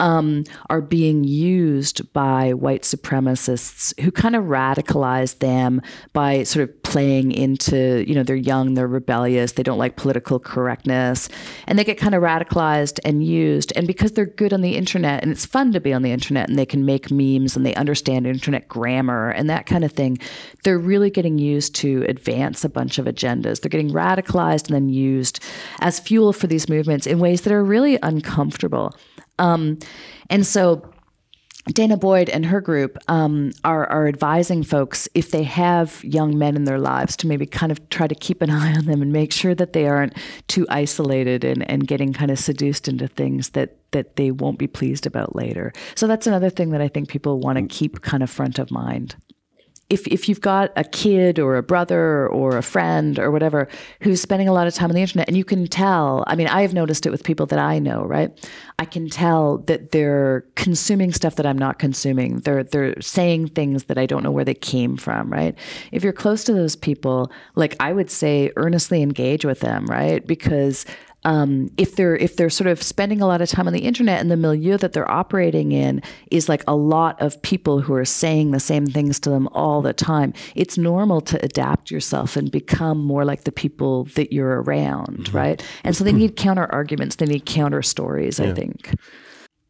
um, 0.00 0.44
are 0.68 0.80
being 0.80 1.22
used 1.24 2.12
by 2.12 2.52
white 2.52 2.82
supremacists 2.82 3.98
who 4.00 4.10
kind 4.10 4.34
of 4.34 4.44
radicalize 4.44 5.38
them 5.38 5.80
by 6.12 6.42
sort 6.42 6.68
of 6.68 6.82
playing 6.82 7.30
into, 7.30 8.04
you 8.08 8.14
know, 8.14 8.22
they're 8.22 8.34
young, 8.34 8.74
they're 8.74 8.88
rebellious, 8.88 9.52
they 9.52 9.62
don't 9.62 9.78
like 9.78 9.96
political 9.96 10.40
correctness, 10.40 11.28
and 11.66 11.78
they 11.78 11.84
get 11.84 11.98
kind 11.98 12.14
of 12.14 12.22
radicalized 12.22 12.98
and 13.04 13.24
used. 13.24 13.72
And 13.76 13.86
because 13.86 14.12
they're 14.12 14.26
good 14.26 14.52
on 14.52 14.62
the 14.62 14.76
internet 14.76 15.22
and 15.22 15.30
it's 15.30 15.46
fun 15.46 15.72
to 15.72 15.80
be 15.80 15.92
on 15.92 16.02
the 16.02 16.10
internet 16.10 16.48
and 16.48 16.58
they 16.58 16.66
can 16.66 16.84
make 16.84 17.10
memes 17.10 17.54
and 17.54 17.64
they 17.64 17.74
understand 17.74 18.26
internet 18.26 18.68
grammar 18.68 19.30
and 19.30 19.48
that 19.50 19.66
kind 19.66 19.84
of 19.84 19.92
thing, 19.92 20.18
they're 20.64 20.78
really 20.78 21.10
getting 21.10 21.38
used 21.38 21.74
to 21.76 22.04
advance 22.08 22.64
a 22.64 22.68
bunch 22.68 22.98
of 22.98 23.04
agendas. 23.06 23.60
They're 23.60 23.68
getting 23.68 23.90
radicalized 23.90 24.66
and 24.66 24.74
then 24.74 24.88
used 24.88 25.40
as 25.80 26.00
fuel 26.00 26.32
for 26.32 26.46
these 26.46 26.68
movements 26.68 27.06
in 27.06 27.18
ways 27.18 27.42
that 27.42 27.52
are 27.52 27.62
really 27.62 27.98
uncomfortable. 28.02 28.94
Um, 29.40 29.78
and 30.28 30.46
so 30.46 30.90
Danah 31.68 32.00
Boyd 32.00 32.28
and 32.28 32.46
her 32.46 32.60
group 32.60 32.96
um, 33.08 33.52
are, 33.64 33.86
are 33.86 34.08
advising 34.08 34.62
folks 34.62 35.08
if 35.14 35.30
they 35.30 35.42
have 35.42 36.02
young 36.02 36.38
men 36.38 36.56
in 36.56 36.64
their 36.64 36.78
lives 36.78 37.16
to 37.18 37.26
maybe 37.26 37.46
kind 37.46 37.70
of 37.70 37.88
try 37.90 38.06
to 38.06 38.14
keep 38.14 38.42
an 38.42 38.50
eye 38.62 38.74
on 38.74 38.86
them 38.86 39.02
and 39.02 39.12
make 39.12 39.32
sure 39.32 39.54
that 39.54 39.72
they 39.72 39.86
aren't 39.86 40.16
too 40.48 40.66
isolated 40.68 41.44
and, 41.44 41.68
and 41.70 41.86
getting 41.86 42.12
kind 42.12 42.30
of 42.30 42.38
seduced 42.38 42.88
into 42.88 43.08
things 43.08 43.50
that 43.50 43.76
that 43.92 44.14
they 44.14 44.30
won't 44.30 44.56
be 44.56 44.68
pleased 44.68 45.04
about 45.04 45.34
later. 45.34 45.72
So 45.96 46.06
that's 46.06 46.28
another 46.28 46.48
thing 46.48 46.70
that 46.70 46.80
I 46.80 46.86
think 46.86 47.08
people 47.08 47.40
want 47.40 47.58
to 47.58 47.66
keep 47.66 48.02
kind 48.02 48.22
of 48.22 48.30
front 48.30 48.60
of 48.60 48.70
mind 48.70 49.16
if 49.90 50.06
if 50.06 50.28
you've 50.28 50.40
got 50.40 50.72
a 50.76 50.84
kid 50.84 51.38
or 51.38 51.56
a 51.56 51.62
brother 51.62 52.28
or 52.28 52.56
a 52.56 52.62
friend 52.62 53.18
or 53.18 53.30
whatever 53.30 53.68
who's 54.00 54.22
spending 54.22 54.48
a 54.48 54.52
lot 54.52 54.66
of 54.66 54.72
time 54.72 54.88
on 54.88 54.94
the 54.94 55.00
internet 55.00 55.28
and 55.28 55.36
you 55.36 55.44
can 55.44 55.66
tell 55.66 56.24
i 56.28 56.36
mean 56.36 56.46
i 56.46 56.62
have 56.62 56.72
noticed 56.72 57.04
it 57.04 57.10
with 57.10 57.24
people 57.24 57.44
that 57.46 57.58
i 57.58 57.78
know 57.78 58.04
right? 58.04 58.48
I 58.78 58.86
can 58.86 59.10
tell 59.10 59.58
that 59.66 59.90
they're 59.90 60.46
consuming 60.54 61.12
stuff 61.12 61.34
that 61.34 61.44
i'm 61.44 61.58
not 61.58 61.78
consuming. 61.78 62.38
They're 62.38 62.64
they're 62.64 63.00
saying 63.00 63.48
things 63.48 63.84
that 63.84 63.98
i 63.98 64.06
don't 64.06 64.22
know 64.22 64.30
where 64.30 64.44
they 64.44 64.54
came 64.54 64.96
from 64.96 65.30
right? 65.30 65.58
If 65.92 66.02
you're 66.04 66.12
close 66.12 66.44
to 66.44 66.52
those 66.52 66.76
people 66.76 67.30
like 67.56 67.74
i 67.80 67.92
would 67.92 68.10
say 68.10 68.52
earnestly 68.56 69.02
engage 69.02 69.44
with 69.44 69.60
them 69.60 69.86
right? 69.86 70.26
Because 70.26 70.86
um, 71.24 71.70
if 71.76 71.96
they're 71.96 72.16
if 72.16 72.36
they're 72.36 72.50
sort 72.50 72.68
of 72.68 72.82
spending 72.82 73.20
a 73.20 73.26
lot 73.26 73.40
of 73.40 73.48
time 73.48 73.66
on 73.66 73.72
the 73.72 73.80
internet 73.80 74.20
and 74.20 74.30
the 74.30 74.36
milieu 74.36 74.76
that 74.78 74.92
they're 74.92 75.10
operating 75.10 75.72
in 75.72 76.02
is 76.30 76.48
like 76.48 76.64
a 76.66 76.74
lot 76.74 77.20
of 77.20 77.40
people 77.42 77.80
who 77.80 77.92
are 77.94 78.04
saying 78.04 78.52
the 78.52 78.60
same 78.60 78.86
things 78.86 79.20
to 79.20 79.30
them 79.30 79.46
all 79.48 79.82
the 79.82 79.92
time, 79.92 80.32
it's 80.54 80.78
normal 80.78 81.20
to 81.20 81.42
adapt 81.44 81.90
yourself 81.90 82.36
and 82.36 82.50
become 82.50 82.98
more 82.98 83.24
like 83.24 83.44
the 83.44 83.52
people 83.52 84.04
that 84.16 84.32
you're 84.32 84.62
around, 84.62 85.24
mm-hmm. 85.24 85.36
right? 85.36 85.66
And 85.84 85.94
so 85.94 86.04
they 86.04 86.12
need 86.12 86.36
counter 86.36 86.66
arguments, 86.72 87.16
they 87.16 87.26
need 87.26 87.44
counter 87.44 87.82
stories. 87.82 88.38
Yeah. 88.38 88.50
I 88.50 88.54
think. 88.54 88.94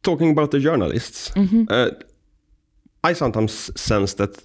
Talking 0.02 0.30
about 0.30 0.50
the 0.52 0.60
journalists, 0.60 1.30
mm-hmm. 1.30 1.64
uh, 1.68 1.90
I 3.02 3.12
sometimes 3.12 3.70
sense 3.78 4.14
that 4.14 4.42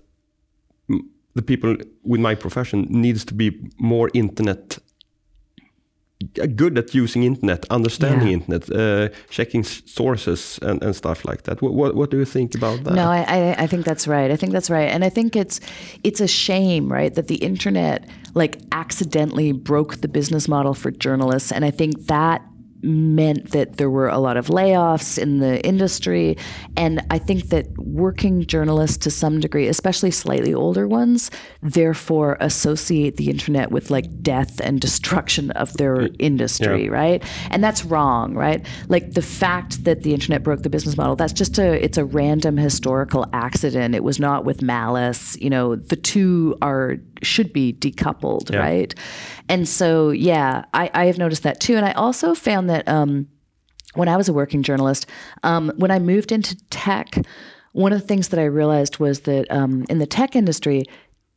the 1.36 1.42
people 1.42 1.76
with 2.04 2.20
my 2.20 2.34
profession 2.34 2.88
needs 2.90 3.26
to 3.26 3.34
be 3.34 3.52
more 3.78 4.10
internet 4.14 4.80
good 6.56 6.78
at 6.78 6.94
using 6.94 7.24
internet, 7.24 7.66
understanding 7.70 8.28
yeah. 8.28 8.34
internet, 8.34 8.72
uh, 8.72 9.10
checking 9.30 9.64
sources 9.64 10.60
and, 10.62 10.84
and 10.84 10.96
stuff 10.96 11.26
like 11.26 11.44
that. 11.44 11.62
What, 11.62 11.74
what, 11.74 11.96
what 11.96 12.12
do 12.12 12.18
you 12.18 12.26
think 12.26 12.56
about 12.56 12.84
that? 12.84 12.94
No, 12.94 13.10
I, 13.10 13.56
I 13.58 13.68
think 13.68 13.86
that's 13.86 14.08
right. 14.08 14.32
I 14.32 14.36
think 14.36 14.52
that's 14.52 14.70
right, 14.70 14.90
and 14.90 15.04
I 15.04 15.10
think 15.10 15.36
it's 15.36 15.60
it's 16.04 16.22
a 16.22 16.28
shame, 16.28 16.92
right, 16.92 17.14
that 17.16 17.28
the 17.28 17.36
internet 17.36 18.10
like 18.34 18.60
accidentally 18.72 19.52
broke 19.52 20.02
the 20.02 20.08
business 20.08 20.48
model 20.48 20.74
for 20.74 20.92
journalists, 20.92 21.52
and 21.52 21.66
I 21.66 21.72
think 21.72 22.08
that 22.08 22.42
meant 22.82 23.52
that 23.52 23.78
there 23.78 23.90
were 23.90 24.08
a 24.08 24.20
lot 24.20 24.38
of 24.38 24.48
layoffs 24.48 25.18
in 25.18 25.40
the 25.40 25.66
industry. 25.66 26.38
And 26.78 27.02
I 27.10 27.18
think 27.18 27.50
that 27.50 27.68
working 27.78 28.46
journalists 28.46 28.98
to 28.98 29.12
some 29.12 29.40
degree, 29.40 29.68
especially 29.68 30.12
slightly 30.12 30.54
older 30.54 30.88
ones, 30.88 31.32
therefore 31.62 32.38
associate 32.40 33.18
the 33.18 33.30
internet 33.30 33.72
with 33.72 33.90
like 33.90 34.22
death 34.22 34.60
and 34.60 34.80
destruction 34.80 35.52
of 35.52 35.74
their 35.74 36.10
industry, 36.20 36.86
yeah. 36.86 36.92
right? 36.92 37.24
And 37.50 37.64
that's 37.64 37.84
wrong, 37.86 38.36
right? 38.36 38.66
Like 38.88 39.14
the 39.14 39.22
fact 39.22 39.84
that 39.86 40.04
the 40.04 40.14
internet 40.14 40.44
broke 40.44 40.64
the 40.64 40.70
business 40.70 40.98
model, 40.98 41.16
that's 41.16 41.34
just 41.34 41.58
a 41.58 41.84
it's 41.84 41.98
a 41.98 42.06
random 42.06 42.58
historical 42.58 43.26
accident. 43.34 43.96
It 43.96 44.04
was 44.04 44.20
not 44.20 44.46
with 44.46 44.62
malice. 44.62 45.38
You 45.38 45.50
know, 45.50 45.76
the 45.76 45.96
two 45.96 46.58
are 46.62 46.98
should 47.26 47.52
be 47.52 47.74
decoupled, 47.74 48.52
yeah. 48.52 48.60
right? 48.60 48.96
And 49.50 49.68
so, 49.68 50.12
yeah, 50.12 50.66
I, 50.74 50.90
I 50.94 51.06
have 51.06 51.18
noticed 51.18 51.44
that 51.44 51.60
too. 51.60 51.76
And 51.76 51.86
I 51.86 51.92
also 51.94 52.34
found 52.34 52.70
that 52.70 52.88
um, 52.88 53.28
when 53.96 54.08
I 54.08 54.18
was 54.18 54.30
a 54.30 54.34
working 54.34 54.64
journalist, 54.64 55.08
um, 55.44 55.72
when 55.78 55.92
I 55.92 56.00
moved 56.00 56.32
into 56.32 56.56
tech, 56.70 57.16
one 57.74 57.92
of 57.92 58.00
the 58.00 58.08
things 58.08 58.30
that 58.30 58.40
I 58.40 58.46
realized 58.46 59.00
was 59.00 59.22
that 59.22 59.52
um, 59.52 59.86
in 59.90 60.00
the 60.00 60.06
tech 60.06 60.36
industry, 60.36 60.86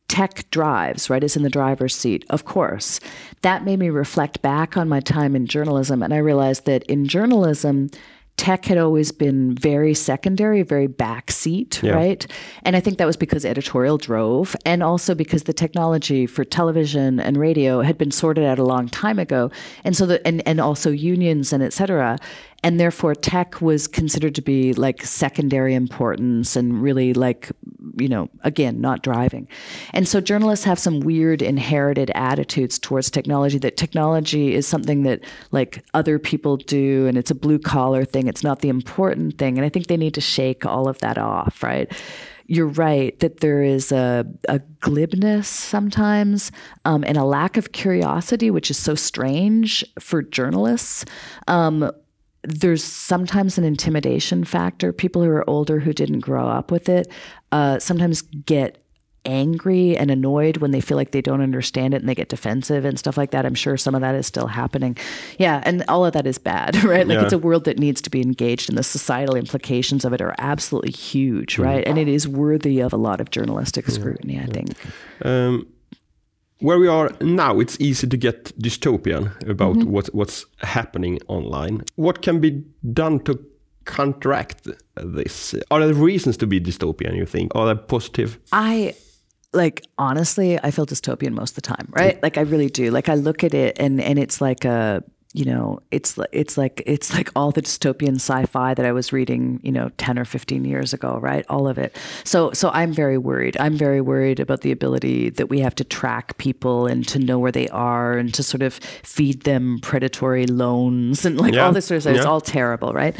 tech 0.07 0.49
drives, 0.51 1.09
right? 1.09 1.23
Is 1.23 1.35
in 1.35 1.43
the 1.43 1.49
driver's 1.49 1.95
seat, 1.95 2.25
of 2.29 2.45
course. 2.45 2.99
That 3.41 3.63
made 3.63 3.79
me 3.79 3.89
reflect 3.89 4.41
back 4.41 4.75
on 4.75 4.89
my 4.89 4.99
time 4.99 5.35
in 5.35 5.45
journalism. 5.45 6.01
And 6.01 6.13
I 6.13 6.17
realized 6.17 6.65
that 6.65 6.83
in 6.83 7.07
journalism, 7.07 7.89
tech 8.39 8.63
had 8.63 8.77
always 8.77 9.11
been 9.11 9.53
very 9.53 9.93
secondary, 9.93 10.61
very 10.61 10.87
backseat, 10.87 11.83
yeah. 11.83 11.91
right? 11.91 12.25
And 12.63 12.77
I 12.77 12.79
think 12.79 12.97
that 12.97 13.05
was 13.05 13.17
because 13.17 13.43
editorial 13.43 13.97
drove, 13.97 14.55
and 14.65 14.81
also 14.81 15.13
because 15.13 15.43
the 15.43 15.51
technology 15.51 16.25
for 16.25 16.45
television 16.45 17.19
and 17.19 17.35
radio 17.35 17.81
had 17.81 17.97
been 17.97 18.11
sorted 18.11 18.45
out 18.45 18.57
a 18.57 18.63
long 18.63 18.87
time 18.87 19.19
ago, 19.19 19.51
and 19.83 19.93
so 19.93 20.05
the 20.05 20.25
and 20.25 20.41
and 20.47 20.61
also 20.61 20.89
unions 20.89 21.51
and 21.51 21.61
et 21.61 21.73
cetera. 21.73 22.17
And 22.63 22.79
therefore 22.79 23.15
tech 23.15 23.61
was 23.61 23.87
considered 23.87 24.35
to 24.35 24.41
be 24.41 24.73
like 24.73 25.03
secondary 25.03 25.73
importance 25.73 26.55
and 26.55 26.81
really 26.81 27.13
like 27.13 27.51
you 27.97 28.09
know 28.09 28.29
again 28.43 28.81
not 28.81 29.03
driving. 29.03 29.47
And 29.93 30.07
so 30.07 30.19
journalists 30.19 30.65
have 30.65 30.79
some 30.79 30.99
weird 30.99 31.41
inherited 31.41 32.11
attitudes 32.15 32.79
towards 32.79 33.09
technology 33.09 33.57
that 33.59 33.77
technology 33.77 34.53
is 34.53 34.67
something 34.67 35.03
that 35.03 35.21
like 35.51 35.83
other 35.93 36.19
people 36.19 36.57
do 36.57 37.07
and 37.07 37.17
it's 37.17 37.31
a 37.31 37.35
blue 37.35 37.59
collar 37.59 38.05
thing. 38.05 38.27
It's 38.27 38.43
not 38.43 38.59
the 38.59 38.69
important 38.69 39.37
thing. 39.37 39.57
And 39.57 39.65
i 39.65 39.69
think 39.69 39.87
they 39.87 39.97
need 39.97 40.13
to 40.15 40.21
shake 40.21 40.65
all 40.65 40.87
of 40.87 40.99
that 40.99 41.17
off 41.17 41.59
right? 41.63 41.91
You're 42.47 42.67
right 42.67 43.17
that 43.19 43.41
there 43.41 43.61
is 43.61 43.91
a, 43.91 44.25
a 44.47 44.59
glibness 44.79 45.45
sometimes 45.45 46.51
um, 46.83 47.03
and 47.05 47.15
a 47.15 47.23
lack 47.23 47.57
of 47.57 47.71
curiosity, 47.73 48.49
which 48.49 48.71
is 48.71 48.77
so 48.77 48.95
strange 48.95 49.85
for 49.99 50.23
journalists. 50.23 51.05
Um, 51.47 51.91
there's 52.43 52.83
sometimes 52.83 53.57
an 53.57 53.63
intimidation 53.63 54.43
factor. 54.43 54.93
People 54.93 55.23
who 55.23 55.29
are 55.29 55.49
older 55.49 55.79
who 55.79 55.93
didn't 55.93 56.19
grow 56.19 56.47
up 56.47 56.71
with 56.71 56.89
it 56.89 57.11
uh, 57.51 57.79
sometimes 57.79 58.21
get 58.21 58.83
angry 59.25 59.97
and 59.97 60.09
annoyed 60.09 60.57
when 60.57 60.71
they 60.71 60.79
feel 60.79 60.95
like 60.95 61.11
they 61.11 61.21
don't 61.21 61.41
understand 61.41 61.93
it 61.93 61.97
and 61.97 62.07
they 62.07 62.15
get 62.15 62.29
defensive 62.29 62.85
and 62.85 62.97
stuff 62.97 63.17
like 63.17 63.31
that. 63.31 63.45
I'm 63.45 63.55
sure 63.55 63.75
some 63.75 63.93
of 63.93 64.01
that 64.01 64.15
is 64.15 64.25
still 64.25 64.47
happening. 64.47 64.95
Yeah, 65.37 65.61
and 65.65 65.83
all 65.87 66.05
of 66.05 66.13
that 66.13 66.25
is 66.25 66.37
bad, 66.37 66.81
right? 66.83 67.07
Like 67.07 67.17
yeah. 67.17 67.23
it's 67.25 67.33
a 67.33 67.37
world 67.37 67.65
that 67.65 67.77
needs 67.77 68.01
to 68.01 68.09
be 68.09 68.21
engaged 68.21 68.69
and 68.69 68.77
the 68.77 68.83
societal 68.83 69.35
implications 69.35 70.05
of 70.05 70.13
it 70.13 70.21
are 70.21 70.35
absolutely 70.37 70.91
huge, 70.91 71.57
mm. 71.57 71.65
right? 71.65 71.85
And 71.85 71.97
it 71.97 72.07
is 72.07 72.27
worthy 72.27 72.79
of 72.79 72.93
a 72.93 72.97
lot 72.97 73.19
of 73.19 73.29
journalistic 73.29 73.87
scrutiny, 73.87 74.35
yeah. 74.35 74.43
I 74.43 74.45
think. 74.45 74.75
Um, 75.23 75.67
where 76.59 76.79
we 76.79 76.87
are 76.87 77.09
now, 77.21 77.59
it's 77.59 77.77
easy 77.79 78.07
to 78.07 78.17
get 78.17 78.51
dystopian 78.59 79.31
about 79.49 79.75
mm 79.75 79.81
-hmm. 79.81 79.91
what's 79.91 80.09
what's 80.13 80.45
happening 80.57 81.21
online. 81.27 81.83
What 81.95 82.21
can 82.21 82.39
be 82.39 82.63
done 82.81 83.19
to 83.19 83.39
counteract 83.83 84.67
this? 85.15 85.55
Are 85.67 85.85
there 85.85 86.05
reasons 86.05 86.37
to 86.37 86.47
be 86.47 86.59
dystopian? 86.59 87.15
You 87.15 87.25
think? 87.25 87.55
Are 87.55 87.65
there 87.65 87.85
positive? 87.85 88.39
I 88.51 88.93
like 89.53 89.81
honestly, 89.95 90.59
I 90.63 90.71
feel 90.71 90.85
dystopian 90.85 91.33
most 91.33 91.57
of 91.57 91.63
the 91.63 91.75
time, 91.75 91.87
right? 91.91 92.23
Like 92.23 92.39
I 92.39 92.43
really 92.43 92.69
do. 92.69 92.95
Like 92.95 93.11
I 93.11 93.15
look 93.15 93.43
at 93.43 93.53
it 93.53 93.79
and 93.79 94.01
and 94.01 94.19
it's 94.19 94.41
like 94.41 94.67
a 94.67 95.01
you 95.33 95.45
know, 95.45 95.79
it's 95.91 96.17
it's 96.31 96.57
like 96.57 96.81
it's 96.87 97.13
like 97.13 97.29
all 97.35 97.51
the 97.51 97.61
dystopian 97.61 98.15
sci-fi 98.15 98.73
that 98.73 98.85
I 98.85 98.91
was 98.91 99.13
reading, 99.13 99.59
you 99.61 99.71
know, 99.71 99.91
10 99.97 100.17
or 100.17 100.25
15 100.25 100.65
years 100.65 100.91
ago, 100.91 101.19
right? 101.21 101.45
All 101.49 101.67
of 101.67 101.77
it. 101.77 101.95
So 102.23 102.51
so 102.51 102.71
I'm 102.73 102.91
very 102.91 103.19
worried. 103.19 103.55
I'm 103.59 103.77
very 103.77 104.01
worried 104.01 104.39
about 104.39 104.61
the 104.61 104.71
ability 104.71 105.29
that 105.31 105.47
we 105.47 105.59
have 105.59 105.75
to 105.75 105.83
track 105.83 106.37
people 106.39 106.87
and 106.87 107.07
to 107.09 107.19
know 107.19 107.37
where 107.37 107.51
they 107.51 107.69
are 107.69 108.17
and 108.17 108.33
to 108.33 108.41
sort 108.41 108.63
of 108.63 108.75
feed 109.03 109.43
them 109.43 109.77
predatory 109.83 110.47
loans 110.47 111.25
and 111.25 111.39
like 111.39 111.53
yeah. 111.53 111.65
all 111.65 111.73
this 111.73 111.85
sort 111.85 111.97
of 111.97 112.03
stuff. 112.03 112.15
Yeah. 112.15 112.21
It's 112.21 112.27
all 112.27 112.41
terrible, 112.41 112.91
right? 112.93 113.15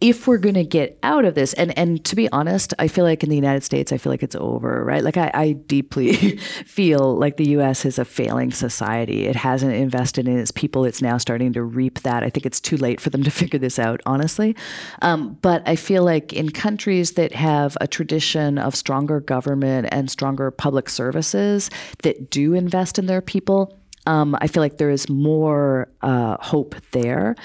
If 0.00 0.28
we're 0.28 0.38
going 0.38 0.54
to 0.54 0.64
get 0.64 0.98
out 1.02 1.24
of 1.24 1.34
this 1.34 1.52
and 1.54 1.76
and 1.76 2.04
to 2.04 2.14
be 2.14 2.30
honest 2.30 2.72
i 2.78 2.86
feel 2.86 3.04
like 3.04 3.22
in 3.22 3.28
the 3.28 3.36
united 3.36 3.62
states 3.62 3.92
i 3.92 3.98
feel 3.98 4.12
like 4.12 4.22
it's 4.22 4.36
over 4.36 4.78
right? 4.84 5.02
Like 5.02 5.16
i, 5.16 5.30
I 5.34 5.52
deeply 5.52 6.14
feel 6.66 7.16
like 7.16 7.36
the 7.36 7.46
us 7.56 7.84
is 7.84 7.98
a 7.98 8.04
failing 8.04 8.50
society. 8.50 9.26
It 9.26 9.36
hasn't 9.36 9.74
invested 9.74 10.28
in 10.28 10.38
its 10.38 10.50
people. 10.50 10.84
It's 10.84 11.02
now 11.02 11.18
starting 11.18 11.52
to 11.52 11.62
reap 11.62 12.00
that. 12.00 12.22
I 12.22 12.30
think 12.30 12.46
it's 12.46 12.60
too 12.60 12.76
late 12.76 13.00
for 13.00 13.10
them 13.10 13.22
to 13.22 13.30
figure 13.42 13.58
this 13.58 13.78
out 13.78 14.00
honestly. 14.06 14.56
Um, 15.02 15.38
but 15.42 15.62
i 15.66 15.76
feel 15.76 16.04
like 16.04 16.32
in 16.32 16.50
countries 16.50 17.12
that 17.12 17.32
have 17.34 17.76
a 17.80 17.86
tradition 17.86 18.58
of 18.58 18.74
stronger 18.74 19.20
government 19.20 19.88
and 19.90 20.10
stronger 20.10 20.50
public 20.50 20.88
services 20.88 21.70
that 22.02 22.30
do 22.30 22.54
invest 22.54 22.98
in 22.98 23.06
their 23.06 23.20
people 23.20 23.78
um, 24.06 24.34
I 24.40 24.46
feel 24.46 24.62
like 24.62 24.78
there 24.78 24.90
is 24.90 25.10
more 25.10 25.86
uh, 26.00 26.38
hope 26.40 26.74
there. 26.92 27.36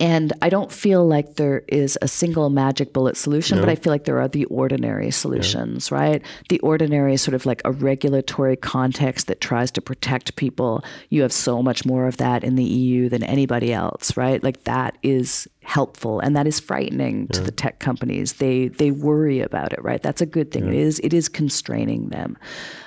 And 0.00 0.32
I 0.42 0.48
don't 0.48 0.70
feel 0.70 1.06
like 1.06 1.34
there 1.34 1.64
is 1.66 1.98
a 2.00 2.08
single 2.08 2.50
magic 2.50 2.92
bullet 2.92 3.16
solution, 3.16 3.56
no. 3.56 3.62
but 3.62 3.70
I 3.70 3.74
feel 3.74 3.92
like 3.92 4.04
there 4.04 4.20
are 4.20 4.28
the 4.28 4.44
ordinary 4.46 5.10
solutions, 5.10 5.90
yeah. 5.90 5.98
right? 5.98 6.22
The 6.48 6.60
ordinary 6.60 7.16
sort 7.16 7.34
of 7.34 7.46
like 7.46 7.60
a 7.64 7.72
regulatory 7.72 8.56
context 8.56 9.26
that 9.26 9.40
tries 9.40 9.72
to 9.72 9.80
protect 9.80 10.36
people. 10.36 10.84
You 11.08 11.22
have 11.22 11.32
so 11.32 11.62
much 11.62 11.84
more 11.84 12.06
of 12.06 12.16
that 12.18 12.44
in 12.44 12.54
the 12.54 12.64
EU 12.64 13.08
than 13.08 13.24
anybody 13.24 13.72
else, 13.72 14.16
right? 14.16 14.42
Like 14.42 14.64
that 14.64 14.96
is 15.02 15.48
helpful 15.68 16.20
and 16.20 16.34
that 16.34 16.46
is 16.46 16.60
frightening 16.60 17.22
yeah. 17.22 17.26
to 17.32 17.42
the 17.42 17.50
tech 17.50 17.78
companies 17.78 18.34
they 18.34 18.68
they 18.68 18.90
worry 18.90 19.38
about 19.38 19.70
it 19.70 19.82
right 19.82 20.02
that's 20.02 20.22
a 20.22 20.26
good 20.26 20.50
thing 20.50 20.64
yeah. 20.64 20.70
it 20.70 20.74
is 20.74 20.98
it 21.00 21.12
is 21.12 21.28
constraining 21.28 22.08
them 22.08 22.38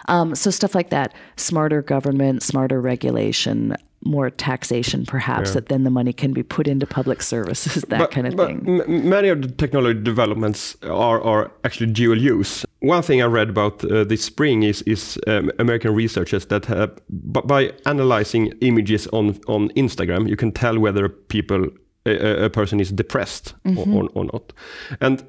um, 0.07 0.33
so 0.33 0.49
stuff 0.49 0.73
like 0.73 0.89
that 0.89 1.13
smarter 1.35 1.83
government 1.83 2.41
smarter 2.41 2.81
regulation 2.81 3.77
more 4.03 4.29
taxation, 4.29 5.05
perhaps, 5.05 5.49
yeah. 5.49 5.53
that 5.55 5.67
then 5.67 5.83
the 5.83 5.89
money 5.89 6.13
can 6.13 6.33
be 6.33 6.43
put 6.43 6.67
into 6.67 6.85
public 6.85 7.21
services, 7.21 7.83
that 7.89 7.99
but, 7.99 8.11
kind 8.11 8.27
of 8.27 8.33
thing. 8.35 9.09
many 9.09 9.29
of 9.29 9.41
the 9.41 9.47
technology 9.47 9.99
developments 10.01 10.75
are, 10.83 11.21
are 11.21 11.51
actually 11.63 11.91
dual 11.91 12.17
use. 12.17 12.65
One 12.79 13.03
thing 13.03 13.21
I 13.21 13.25
read 13.25 13.49
about 13.49 13.83
uh, 13.85 14.03
this 14.03 14.23
spring 14.23 14.63
is, 14.63 14.81
is 14.83 15.19
um, 15.27 15.51
American 15.59 15.93
researchers 15.93 16.45
that 16.47 16.65
have, 16.65 16.99
by 17.09 17.73
analyzing 17.85 18.53
images 18.61 19.07
on, 19.07 19.39
on 19.47 19.69
Instagram, 19.69 20.27
you 20.27 20.35
can 20.35 20.51
tell 20.51 20.79
whether 20.79 21.09
people 21.09 21.67
a, 22.05 22.45
a 22.45 22.49
person 22.49 22.79
is 22.79 22.91
depressed 22.91 23.53
mm 23.63 23.75
-hmm. 23.75 23.95
or, 23.95 24.09
or 24.13 24.25
not. 24.25 24.53
And 24.99 25.23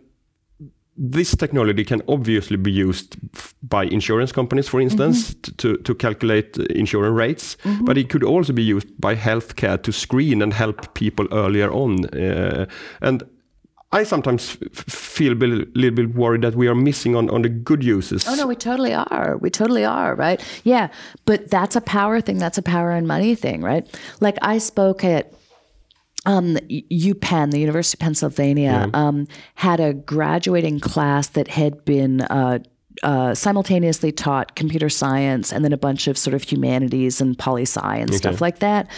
this 0.97 1.35
technology 1.35 1.85
can 1.85 2.03
obviously 2.07 2.57
be 2.57 2.71
used 2.71 3.17
by 3.63 3.85
insurance 3.85 4.31
companies, 4.31 4.69
for 4.69 4.81
instance, 4.81 5.35
mm-hmm. 5.35 5.57
to, 5.57 5.77
to 5.79 5.95
calculate 5.95 6.57
insurance 6.59 7.15
rates, 7.15 7.57
mm-hmm. 7.65 7.85
but 7.85 7.97
it 7.97 8.11
could 8.11 8.23
also 8.23 8.53
be 8.53 8.63
used 8.63 8.89
by 9.01 9.15
healthcare 9.15 9.83
to 9.83 9.93
screen 9.93 10.43
and 10.43 10.53
help 10.53 10.93
people 10.95 11.27
earlier 11.33 11.73
on. 11.73 12.05
Uh, 12.15 12.67
and 13.01 13.23
I 13.93 14.05
sometimes 14.05 14.57
f- 14.63 14.85
feel 14.85 15.33
a 15.33 15.35
little 15.35 15.91
bit 15.91 16.15
worried 16.15 16.43
that 16.43 16.55
we 16.55 16.67
are 16.67 16.75
missing 16.75 17.15
on, 17.15 17.29
on 17.31 17.43
the 17.43 17.49
good 17.49 17.85
uses. 17.85 18.27
Oh, 18.27 18.35
no, 18.35 18.47
we 18.47 18.57
totally 18.57 18.95
are. 18.95 19.37
We 19.39 19.51
totally 19.51 19.85
are, 19.85 20.15
right? 20.15 20.43
Yeah. 20.65 20.89
But 21.27 21.51
that's 21.51 21.77
a 21.77 21.81
power 21.81 22.21
thing. 22.21 22.39
That's 22.39 22.59
a 22.59 22.63
power 22.63 22.91
and 22.91 23.07
money 23.07 23.35
thing, 23.35 23.61
right? 23.61 23.87
Like 24.21 24.39
I 24.43 24.59
spoke 24.59 25.05
at 25.05 25.33
um, 26.27 26.57
UPenn, 26.69 27.51
the 27.51 27.59
University 27.59 27.97
of 27.97 28.01
Pennsylvania, 28.01 28.89
yeah. 28.93 29.01
um, 29.07 29.27
had 29.57 29.81
a 29.81 29.93
graduating 29.93 30.81
class 30.81 31.29
that 31.29 31.49
had 31.49 31.85
been 31.85 32.21
uh, 32.23 32.61
uh, 33.03 33.35
simultaneously 33.35 34.13
taught 34.13 34.55
computer 34.55 34.89
science 34.89 35.53
and 35.53 35.65
then 35.65 35.73
a 35.73 35.79
bunch 35.79 36.07
of 36.07 36.19
sort 36.19 36.35
of 36.35 36.43
humanities 36.43 37.21
and 37.21 37.39
poli 37.39 37.63
sci 37.63 37.97
and 37.97 38.11
okay. 38.11 38.17
stuff 38.17 38.41
like 38.41 38.59
that. 38.61 38.89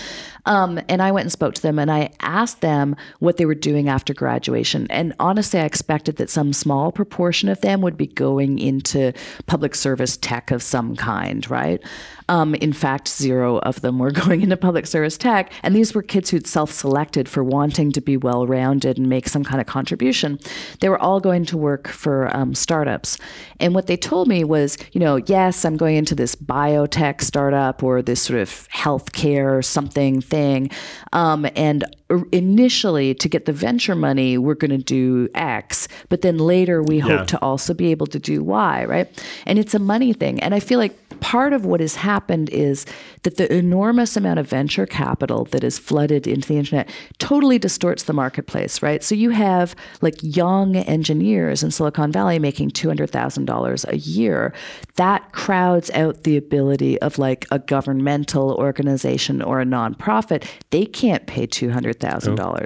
Um, 0.46 0.78
and 0.88 1.00
I 1.00 1.10
went 1.10 1.24
and 1.24 1.32
spoke 1.32 1.54
to 1.54 1.62
them 1.62 1.78
and 1.78 1.90
I 1.90 2.10
asked 2.20 2.60
them 2.60 2.96
what 3.20 3.38
they 3.38 3.46
were 3.46 3.54
doing 3.54 3.88
after 3.88 4.12
graduation. 4.12 4.86
And 4.90 5.14
honestly, 5.18 5.58
I 5.58 5.64
expected 5.64 6.16
that 6.16 6.28
some 6.28 6.52
small 6.52 6.92
proportion 6.92 7.48
of 7.48 7.60
them 7.62 7.80
would 7.80 7.96
be 7.96 8.06
going 8.06 8.58
into 8.58 9.12
public 9.46 9.74
service 9.74 10.16
tech 10.18 10.50
of 10.50 10.62
some 10.62 10.96
kind, 10.96 11.48
right? 11.48 11.82
Um, 12.28 12.54
in 12.56 12.72
fact, 12.72 13.08
zero 13.08 13.58
of 13.58 13.80
them 13.80 13.98
were 13.98 14.10
going 14.24 14.42
into 14.42 14.56
public 14.56 14.86
service 14.86 15.16
tech. 15.16 15.52
And 15.62 15.74
these 15.74 15.94
were 15.94 16.02
kids 16.02 16.30
who'd 16.30 16.46
self 16.46 16.70
selected 16.70 17.28
for 17.28 17.44
wanting 17.44 17.92
to 17.92 18.00
be 18.00 18.16
well 18.16 18.46
rounded 18.46 18.98
and 18.98 19.08
make 19.08 19.28
some 19.28 19.44
kind 19.44 19.60
of 19.60 19.66
contribution. 19.66 20.38
They 20.80 20.88
were 20.88 20.98
all 20.98 21.20
going 21.20 21.44
to 21.46 21.56
work 21.56 21.88
for 21.88 22.34
um, 22.36 22.54
startups. 22.54 23.18
And 23.60 23.74
what 23.74 23.86
they 23.86 23.96
told 23.96 24.28
me 24.28 24.44
was, 24.44 24.76
you 24.92 25.00
know, 25.00 25.16
yes, 25.16 25.64
I'm 25.64 25.76
going 25.76 25.96
into 25.96 26.14
this 26.14 26.34
biotech 26.34 27.20
startup 27.20 27.82
or 27.82 28.02
this 28.02 28.22
sort 28.22 28.40
of 28.40 28.68
healthcare 28.70 29.64
something 29.64 30.20
thing. 30.20 30.70
Um, 31.12 31.46
and 31.56 31.84
initially, 32.32 33.14
to 33.14 33.28
get 33.28 33.44
the 33.44 33.52
venture 33.52 33.94
money, 33.94 34.38
we're 34.38 34.54
going 34.54 34.70
to 34.70 34.78
do 34.78 35.28
X, 35.34 35.88
but 36.08 36.22
then 36.22 36.38
later 36.38 36.82
we 36.82 36.98
hope 36.98 37.26
to 37.28 37.38
also 37.42 37.74
be 37.74 37.90
able 37.90 38.06
to 38.08 38.18
do 38.18 38.42
Y, 38.42 38.84
right? 38.84 39.24
And 39.46 39.58
it's 39.58 39.74
a 39.74 39.78
money 39.78 40.12
thing. 40.12 40.40
And 40.40 40.54
I 40.54 40.60
feel 40.60 40.78
like 40.78 40.96
part 41.20 41.52
of 41.52 41.64
what 41.64 41.80
has 41.80 41.94
happened 41.96 42.50
is 42.50 42.86
that 43.22 43.36
the 43.36 43.52
enormous 43.52 44.16
amount 44.16 44.38
of 44.38 44.48
venture 44.48 44.86
capital 44.86 45.44
that 45.46 45.64
is 45.64 45.78
flooded 45.78 46.26
into 46.26 46.46
the 46.48 46.58
internet 46.58 46.90
totally 47.18 47.58
distorts 47.58 48.02
the 48.02 48.12
marketplace, 48.12 48.82
right? 48.82 49.02
So 49.02 49.14
you 49.14 49.30
have 49.30 49.74
like 50.02 50.16
young 50.20 50.76
engineers 50.76 51.62
in 51.62 51.70
Silicon 51.70 52.12
Valley 52.12 52.38
making 52.38 52.70
$200,000 52.72 53.88
a 53.88 53.96
year. 53.96 54.52
That 54.96 55.32
crowds 55.32 55.90
out 55.92 56.24
the 56.24 56.36
ability 56.36 57.00
of 57.00 57.18
like 57.18 57.46
a 57.50 57.58
governmental 57.58 58.52
organization 58.54 59.40
or 59.40 59.60
a 59.60 59.64
nonprofit. 59.64 60.46
They 60.70 60.84
can't 60.84 61.26
pay 61.26 61.46
$200,000, 61.46 62.03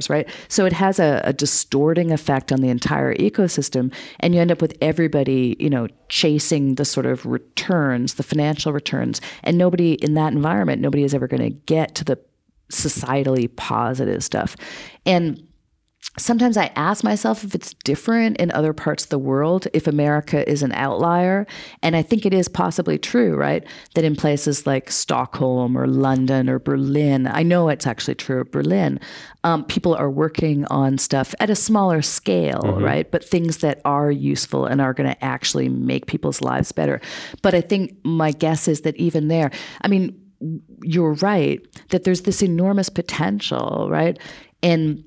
Oh. 0.09 0.14
right? 0.14 0.29
So 0.48 0.66
it 0.66 0.72
has 0.72 0.98
a, 0.98 1.20
a 1.24 1.33
distorting 1.33 2.12
effect 2.12 2.53
on 2.53 2.61
the 2.61 2.68
entire 2.68 3.14
ecosystem. 3.14 3.92
And 4.20 4.35
you 4.35 4.40
end 4.40 4.53
up 4.53 4.61
with 4.61 4.77
everybody, 4.81 5.57
you 5.59 5.70
know, 5.70 5.88
chasing 6.09 6.74
the 6.77 6.85
sort 6.85 7.07
of 7.07 7.24
returns, 7.27 8.14
the 8.14 8.22
financial 8.22 8.72
returns. 8.72 9.20
And 9.42 9.59
nobody 9.59 9.94
in 9.94 10.14
that 10.14 10.33
environment, 10.33 10.83
nobody 10.83 11.05
is 11.05 11.14
ever 11.14 11.27
going 11.27 11.42
to 11.42 11.51
get 11.51 11.94
to 11.96 12.05
the 12.05 12.18
societally 12.70 13.55
positive 13.57 14.22
stuff. 14.22 14.57
And 15.07 15.48
sometimes 16.19 16.57
I 16.57 16.71
ask 16.75 17.05
myself 17.05 17.45
if 17.45 17.55
it's 17.55 17.75
different 17.85 18.39
in 18.39 18.51
other 18.53 18.73
parts 18.73 19.05
of 19.05 19.11
the 19.11 19.19
world, 19.19 19.67
if 19.73 19.87
America 19.87 20.49
is 20.49 20.63
an 20.63 20.73
outlier. 20.73 21.47
And 21.83 21.97
I 21.97 22.03
think 22.03 22.27
it 22.27 22.35
is 22.35 22.49
possibly 22.49 22.99
true, 22.99 23.37
right? 23.37 23.65
That 23.95 24.05
in 24.05 24.17
places 24.17 24.67
like 24.67 24.91
Stockholm 24.91 25.77
or 25.77 25.87
London 25.87 26.49
or 26.49 26.59
Berlin, 26.59 27.27
I 27.27 27.43
know 27.43 27.69
it's 27.69 27.87
actually 27.87 28.17
true 28.17 28.41
of 28.41 28.51
Berlin, 28.51 29.01
um, 29.45 29.65
people 29.65 29.95
are 29.95 30.11
working 30.11 30.65
on 30.67 30.99
stuff 30.99 31.35
at 31.41 31.51
a 31.51 31.55
smaller 31.55 32.03
scale, 32.03 32.63
mm-hmm. 32.63 32.85
right? 32.85 33.11
But 33.11 33.25
things 33.25 33.59
that 33.59 33.81
are 33.85 34.11
useful 34.11 34.67
and 34.67 34.81
are 34.81 34.95
going 34.95 35.09
to 35.09 35.25
actually 35.25 35.69
make 35.69 36.07
people's 36.07 36.41
lives 36.41 36.73
better. 36.73 37.01
But 37.43 37.55
I 37.55 37.61
think 37.61 37.97
my 38.05 38.33
guess 38.33 38.69
is 38.69 38.83
that 38.83 38.97
even 38.97 39.29
there, 39.29 39.51
I 39.83 39.89
mean, 39.89 40.21
you're 40.83 41.15
right 41.15 41.61
that 41.91 42.05
there's 42.05 42.23
this 42.23 42.43
enormous 42.43 42.89
potential, 42.89 43.89
right? 43.91 44.19
And 44.63 45.05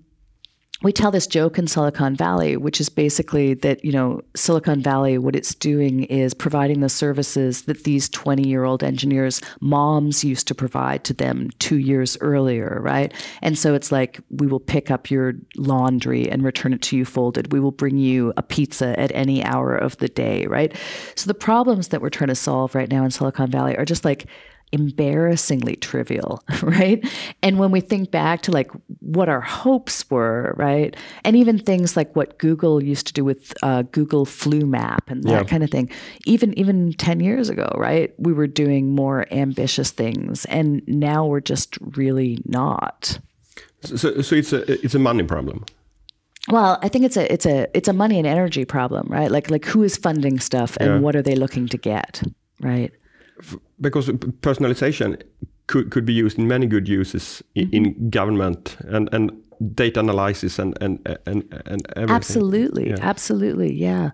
we 0.83 0.91
tell 0.91 1.11
this 1.11 1.27
joke 1.27 1.59
in 1.59 1.67
Silicon 1.67 2.15
Valley, 2.15 2.57
which 2.57 2.81
is 2.81 2.89
basically 2.89 3.53
that, 3.55 3.85
you 3.85 3.91
know, 3.91 4.21
Silicon 4.35 4.81
Valley, 4.81 5.17
what 5.17 5.35
it's 5.35 5.53
doing 5.53 6.05
is 6.05 6.33
providing 6.33 6.79
the 6.79 6.89
services 6.89 7.63
that 7.63 7.83
these 7.83 8.09
20 8.09 8.47
year 8.47 8.63
old 8.63 8.83
engineers' 8.83 9.41
moms 9.59 10.23
used 10.23 10.47
to 10.47 10.55
provide 10.55 11.03
to 11.03 11.13
them 11.13 11.49
two 11.59 11.77
years 11.77 12.17
earlier, 12.19 12.79
right? 12.81 13.13
And 13.41 13.57
so 13.57 13.75
it's 13.75 13.91
like, 13.91 14.19
we 14.29 14.47
will 14.47 14.59
pick 14.59 14.89
up 14.89 15.11
your 15.11 15.33
laundry 15.55 16.29
and 16.29 16.43
return 16.43 16.73
it 16.73 16.81
to 16.83 16.97
you 16.97 17.05
folded. 17.05 17.51
We 17.51 17.59
will 17.59 17.71
bring 17.71 17.97
you 17.97 18.33
a 18.35 18.43
pizza 18.43 18.99
at 18.99 19.11
any 19.13 19.43
hour 19.43 19.75
of 19.75 19.97
the 19.97 20.09
day, 20.09 20.47
right? 20.47 20.75
So 21.15 21.27
the 21.27 21.35
problems 21.35 21.89
that 21.89 22.01
we're 22.01 22.09
trying 22.09 22.29
to 22.29 22.35
solve 22.35 22.73
right 22.73 22.89
now 22.89 23.05
in 23.05 23.11
Silicon 23.11 23.51
Valley 23.51 23.77
are 23.77 23.85
just 23.85 24.03
like, 24.03 24.25
embarrassingly 24.71 25.75
trivial, 25.75 26.43
right? 26.61 27.05
And 27.43 27.59
when 27.59 27.71
we 27.71 27.81
think 27.81 28.11
back 28.11 28.41
to 28.43 28.51
like 28.51 28.71
what 28.99 29.29
our 29.29 29.41
hopes 29.41 30.09
were, 30.09 30.53
right? 30.57 30.95
And 31.23 31.35
even 31.35 31.59
things 31.59 31.97
like 31.97 32.15
what 32.15 32.37
Google 32.37 32.83
used 32.83 33.07
to 33.07 33.13
do 33.13 33.23
with 33.23 33.53
uh, 33.63 33.83
Google 33.83 34.25
Flu 34.25 34.65
Map 34.65 35.09
and 35.09 35.23
that 35.23 35.29
yeah. 35.29 35.43
kind 35.43 35.63
of 35.63 35.69
thing, 35.69 35.89
even 36.25 36.57
even 36.57 36.93
ten 36.93 37.19
years 37.19 37.49
ago, 37.49 37.69
right? 37.77 38.13
We 38.17 38.33
were 38.33 38.47
doing 38.47 38.95
more 38.95 39.25
ambitious 39.31 39.91
things, 39.91 40.45
and 40.45 40.81
now 40.87 41.25
we're 41.25 41.41
just 41.41 41.77
really 41.81 42.39
not. 42.45 43.19
So, 43.83 44.21
so 44.21 44.35
it's 44.35 44.53
a 44.53 44.71
it's 44.83 44.95
a 44.95 44.99
money 44.99 45.23
problem. 45.23 45.65
Well, 46.49 46.79
I 46.81 46.87
think 46.87 47.05
it's 47.05 47.17
a 47.17 47.31
it's 47.31 47.45
a 47.45 47.67
it's 47.75 47.87
a 47.87 47.93
money 47.93 48.17
and 48.17 48.27
energy 48.27 48.65
problem, 48.65 49.07
right? 49.09 49.29
Like 49.29 49.51
like 49.51 49.65
who 49.65 49.83
is 49.83 49.97
funding 49.97 50.39
stuff 50.39 50.77
and 50.79 50.89
yeah. 50.89 50.99
what 50.99 51.15
are 51.15 51.21
they 51.21 51.35
looking 51.35 51.67
to 51.67 51.77
get, 51.77 52.23
right? 52.59 52.91
Because 53.79 54.07
personalization 54.41 55.21
could, 55.67 55.91
could 55.91 56.05
be 56.05 56.13
used 56.13 56.37
in 56.37 56.47
many 56.47 56.67
good 56.67 56.87
uses 56.87 57.43
in, 57.55 57.67
mm-hmm. 57.67 57.75
in 57.75 58.09
government 58.09 58.77
and, 58.87 59.09
and 59.13 59.31
data 59.75 59.99
analysis 59.99 60.59
and 60.59 60.77
and 60.81 60.99
and, 61.25 61.43
and 61.65 61.85
everything. 61.95 62.09
Absolutely, 62.09 62.89
yeah. 62.89 62.97
absolutely, 63.01 63.73
yeah. 63.73 64.11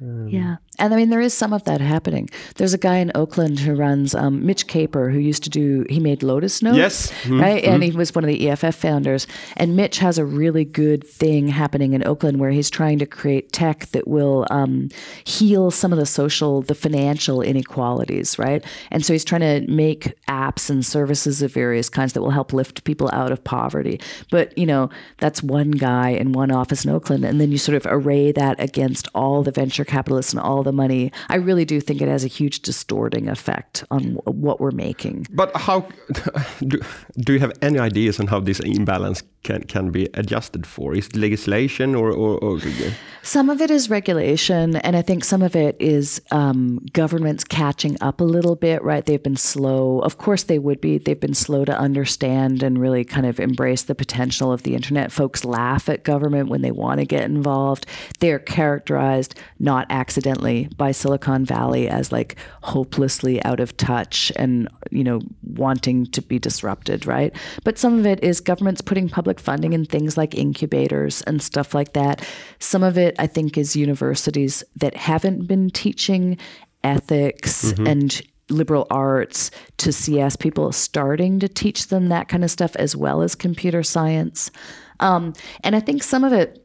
Um, 0.00 0.28
yeah. 0.28 0.56
And 0.78 0.92
I 0.92 0.96
mean, 0.96 1.10
there 1.10 1.20
is 1.20 1.34
some 1.34 1.52
of 1.52 1.64
that 1.64 1.80
happening. 1.80 2.28
There's 2.56 2.74
a 2.74 2.78
guy 2.78 2.96
in 2.96 3.12
Oakland 3.14 3.60
who 3.60 3.74
runs, 3.74 4.14
um, 4.14 4.44
Mitch 4.44 4.66
Kapor, 4.66 5.12
who 5.12 5.18
used 5.18 5.44
to 5.44 5.50
do, 5.50 5.86
he 5.88 6.00
made 6.00 6.22
Lotus 6.22 6.62
Notes. 6.62 6.76
Yes. 6.76 7.12
Mm-hmm. 7.22 7.40
Right. 7.40 7.62
Mm-hmm. 7.62 7.72
And 7.74 7.84
he 7.84 7.90
was 7.92 8.14
one 8.14 8.24
of 8.24 8.28
the 8.28 8.48
EFF 8.48 8.74
founders. 8.74 9.26
And 9.56 9.76
Mitch 9.76 9.98
has 9.98 10.18
a 10.18 10.24
really 10.24 10.64
good 10.64 11.06
thing 11.06 11.48
happening 11.48 11.92
in 11.92 12.04
Oakland 12.06 12.40
where 12.40 12.50
he's 12.50 12.70
trying 12.70 12.98
to 12.98 13.06
create 13.06 13.52
tech 13.52 13.86
that 13.86 14.08
will 14.08 14.46
um, 14.50 14.88
heal 15.24 15.70
some 15.70 15.92
of 15.92 15.98
the 15.98 16.06
social, 16.06 16.62
the 16.62 16.74
financial 16.74 17.40
inequalities. 17.40 18.38
Right. 18.38 18.64
And 18.90 19.04
so 19.04 19.12
he's 19.12 19.24
trying 19.24 19.42
to 19.42 19.70
make 19.70 20.12
apps 20.26 20.70
and 20.70 20.84
services 20.84 21.40
of 21.40 21.52
various 21.52 21.88
kinds 21.88 22.14
that 22.14 22.22
will 22.22 22.30
help 22.30 22.52
lift 22.52 22.82
people 22.82 23.08
out 23.12 23.30
of 23.30 23.44
poverty. 23.44 24.00
But, 24.30 24.56
you 24.58 24.66
know, 24.66 24.90
that's 25.18 25.42
one 25.42 25.70
guy 25.70 26.10
in 26.10 26.32
one 26.32 26.50
office 26.50 26.84
in 26.84 26.90
Oakland. 26.90 27.24
And 27.24 27.40
then 27.40 27.52
you 27.52 27.58
sort 27.58 27.76
of 27.76 27.86
array 27.88 28.32
that 28.32 28.58
against 28.58 29.06
all 29.14 29.44
the 29.44 29.52
venture 29.52 29.84
capitalists 29.84 30.32
and 30.32 30.40
all 30.40 30.63
the 30.64 30.72
money, 30.72 31.12
I 31.28 31.36
really 31.36 31.64
do 31.64 31.80
think 31.80 32.02
it 32.02 32.08
has 32.08 32.24
a 32.24 32.28
huge 32.28 32.60
distorting 32.60 33.28
effect 33.28 33.84
on 33.90 34.14
what 34.24 34.60
we're 34.60 34.70
making. 34.70 35.26
But 35.30 35.56
how 35.56 35.88
do, 36.66 36.80
do 37.18 37.32
you 37.32 37.40
have 37.40 37.52
any 37.62 37.78
ideas 37.78 38.18
on 38.20 38.26
how 38.26 38.40
this 38.40 38.60
imbalance 38.60 39.22
can, 39.44 39.62
can 39.64 39.90
be 39.90 40.08
adjusted 40.14 40.66
for? 40.66 40.94
Is 40.94 41.06
it 41.06 41.16
legislation 41.16 41.94
or, 41.94 42.10
or, 42.10 42.38
or, 42.38 42.58
Some 43.22 43.48
of 43.48 43.60
it 43.60 43.70
is 43.70 43.88
regulation, 43.88 44.76
and 44.76 44.96
I 44.96 45.02
think 45.02 45.24
some 45.24 45.42
of 45.42 45.54
it 45.54 45.76
is 45.78 46.20
um, 46.30 46.80
governments 46.92 47.44
catching 47.44 47.96
up 48.00 48.20
a 48.20 48.24
little 48.24 48.56
bit, 48.56 48.82
right? 48.82 49.04
They've 49.04 49.22
been 49.22 49.36
slow. 49.36 50.00
Of 50.00 50.18
course, 50.18 50.42
they 50.42 50.58
would 50.58 50.80
be. 50.80 50.98
They've 50.98 51.20
been 51.20 51.34
slow 51.34 51.64
to 51.64 51.78
understand 51.78 52.62
and 52.62 52.78
really 52.78 53.04
kind 53.04 53.26
of 53.26 53.38
embrace 53.38 53.82
the 53.82 53.94
potential 53.94 54.52
of 54.52 54.62
the 54.62 54.74
internet. 54.74 55.12
Folks 55.12 55.44
laugh 55.44 55.88
at 55.88 56.02
government 56.04 56.48
when 56.48 56.62
they 56.62 56.70
want 56.70 57.00
to 57.00 57.06
get 57.06 57.24
involved. 57.24 57.86
They're 58.20 58.38
characterized 58.38 59.38
not 59.58 59.86
accidentally 59.90 60.68
by 60.76 60.92
Silicon 60.92 61.44
Valley 61.44 61.88
as 61.88 62.10
like 62.10 62.36
hopelessly 62.62 63.42
out 63.44 63.60
of 63.60 63.76
touch 63.76 64.32
and, 64.36 64.68
you 64.90 65.04
know, 65.04 65.20
wanting 65.42 66.06
to 66.06 66.22
be 66.22 66.38
disrupted, 66.38 67.06
right? 67.06 67.34
But 67.62 67.78
some 67.78 67.98
of 67.98 68.06
it 68.06 68.22
is 68.22 68.40
governments 68.40 68.80
putting 68.80 69.08
public 69.08 69.33
funding 69.40 69.72
in 69.72 69.84
things 69.84 70.16
like 70.16 70.34
incubators 70.34 71.22
and 71.22 71.42
stuff 71.42 71.74
like 71.74 71.92
that. 71.92 72.26
Some 72.58 72.82
of 72.82 72.98
it, 72.98 73.14
I 73.18 73.26
think, 73.26 73.56
is 73.58 73.76
universities 73.76 74.64
that 74.76 74.96
haven't 74.96 75.46
been 75.46 75.70
teaching 75.70 76.38
ethics 76.82 77.72
mm-hmm. 77.72 77.86
and 77.86 78.22
liberal 78.50 78.86
arts 78.90 79.50
to 79.78 79.92
CS 79.92 80.36
people 80.36 80.70
starting 80.70 81.38
to 81.40 81.48
teach 81.48 81.88
them 81.88 82.08
that 82.08 82.28
kind 82.28 82.44
of 82.44 82.50
stuff 82.50 82.76
as 82.76 82.94
well 82.94 83.22
as 83.22 83.34
computer 83.34 83.82
science. 83.82 84.50
Um, 85.00 85.32
and 85.62 85.74
I 85.74 85.80
think 85.80 86.02
some 86.02 86.24
of 86.24 86.32
it 86.32 86.64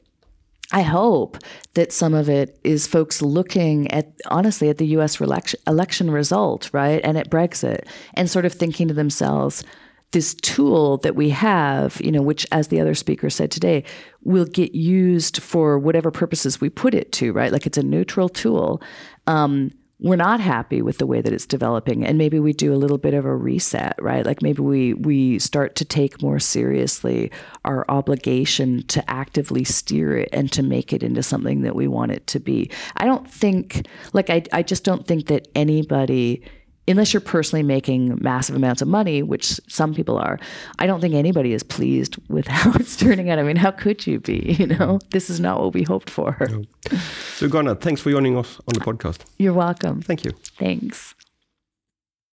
I 0.72 0.82
hope 0.84 1.38
that 1.74 1.92
some 1.92 2.14
of 2.14 2.30
it 2.30 2.60
is 2.64 2.86
folks 2.86 3.24
looking 3.24 3.90
at, 3.92 4.14
honestly, 4.28 4.70
at 4.70 4.78
the 4.78 4.86
US 4.88 5.20
election, 5.20 5.60
election 5.66 6.12
result, 6.12 6.70
right? 6.72 7.02
And 7.04 7.18
at 7.18 7.30
Brexit 7.30 7.88
and 8.14 8.30
sort 8.30 8.46
of 8.46 8.54
thinking 8.54 8.88
to 8.88 8.94
themselves, 8.94 9.64
this 10.12 10.34
tool 10.36 10.98
that 10.98 11.16
we 11.16 11.30
have, 11.30 12.02
you 12.04 12.12
know, 12.12 12.22
which, 12.22 12.46
as 12.52 12.70
the 12.70 12.80
other 12.80 12.96
speaker 12.96 13.30
said 13.30 13.52
today, 13.52 13.84
will 14.24 14.46
get 14.46 14.74
used 14.74 15.42
for 15.42 15.78
whatever 15.78 16.12
purposes 16.12 16.60
we 16.60 16.70
put 16.70 16.94
it 16.94 17.12
to, 17.14 17.32
right? 17.32 17.52
Like 17.52 17.66
it's 17.66 17.78
a 17.78 17.84
neutral 17.84 18.30
tool. 18.30 18.82
Um, 19.28 19.72
we're 20.02 20.16
not 20.16 20.40
happy 20.40 20.82
with 20.82 20.98
the 20.98 21.06
way 21.06 21.22
that 21.22 21.34
it's 21.34 21.46
developing 21.46 22.06
and 22.06 22.18
maybe 22.18 22.40
we 22.40 22.54
do 22.54 22.74
a 22.74 22.78
little 22.78 22.98
bit 22.98 23.14
of 23.14 23.26
a 23.26 23.36
reset 23.36 23.96
right 24.02 24.26
like 24.26 24.42
maybe 24.42 24.62
we 24.62 24.94
we 24.94 25.38
start 25.40 25.76
to 25.76 25.84
take 25.84 26.22
more 26.22 26.40
seriously 26.40 27.30
our 27.66 27.86
obligation 27.90 28.82
to 28.88 29.08
actively 29.10 29.64
steer 29.64 30.18
it 30.18 30.30
and 30.32 30.52
to 30.52 30.64
make 30.64 30.94
it 30.94 31.04
into 31.04 31.22
something 31.22 31.62
that 31.62 31.76
we 31.76 31.88
want 31.88 32.12
it 32.12 32.26
to 32.28 32.40
be 32.40 32.72
i 32.98 33.06
don't 33.06 33.30
think 33.30 33.86
like 34.14 34.30
i, 34.30 34.42
I 34.54 34.64
just 34.64 34.86
don't 34.86 35.06
think 35.06 35.28
that 35.28 35.50
anybody 35.54 36.42
unless 36.90 37.14
you're 37.14 37.22
personally 37.22 37.64
making 37.64 38.18
massive 38.22 38.56
amounts 38.56 38.82
of 38.82 38.88
money, 38.88 39.22
which 39.24 39.60
some 39.68 39.94
people 39.94 40.18
are, 40.18 40.40
I 40.80 40.88
don't 40.88 41.00
think 41.00 41.14
anybody 41.14 41.54
is 41.54 41.64
pleased 41.64 42.18
with 42.28 42.48
how 42.58 42.72
it's 42.74 42.98
turning 42.98 43.30
out. 43.30 43.40
I 43.40 43.44
mean, 43.44 43.56
how 43.56 43.72
could 43.72 44.06
you 44.06 44.20
be? 44.20 44.58
You 44.60 44.68
know, 44.68 45.00
this 45.12 45.30
is 45.30 45.40
not 45.40 45.62
what 45.62 45.74
we 45.74 45.84
hoped 45.84 46.10
for. 46.10 46.36
No. 46.50 46.64
So, 47.36 47.48
Gardner, 47.48 47.76
thanks 47.76 48.02
for 48.02 48.12
joining 48.12 48.38
us 48.38 48.60
on 48.68 48.74
the 48.74 48.82
podcast. 48.82 49.20
You're 49.38 49.54
welcome. 49.54 50.02
Thank 50.02 50.26
you. 50.26 50.32
Thanks. 50.58 51.16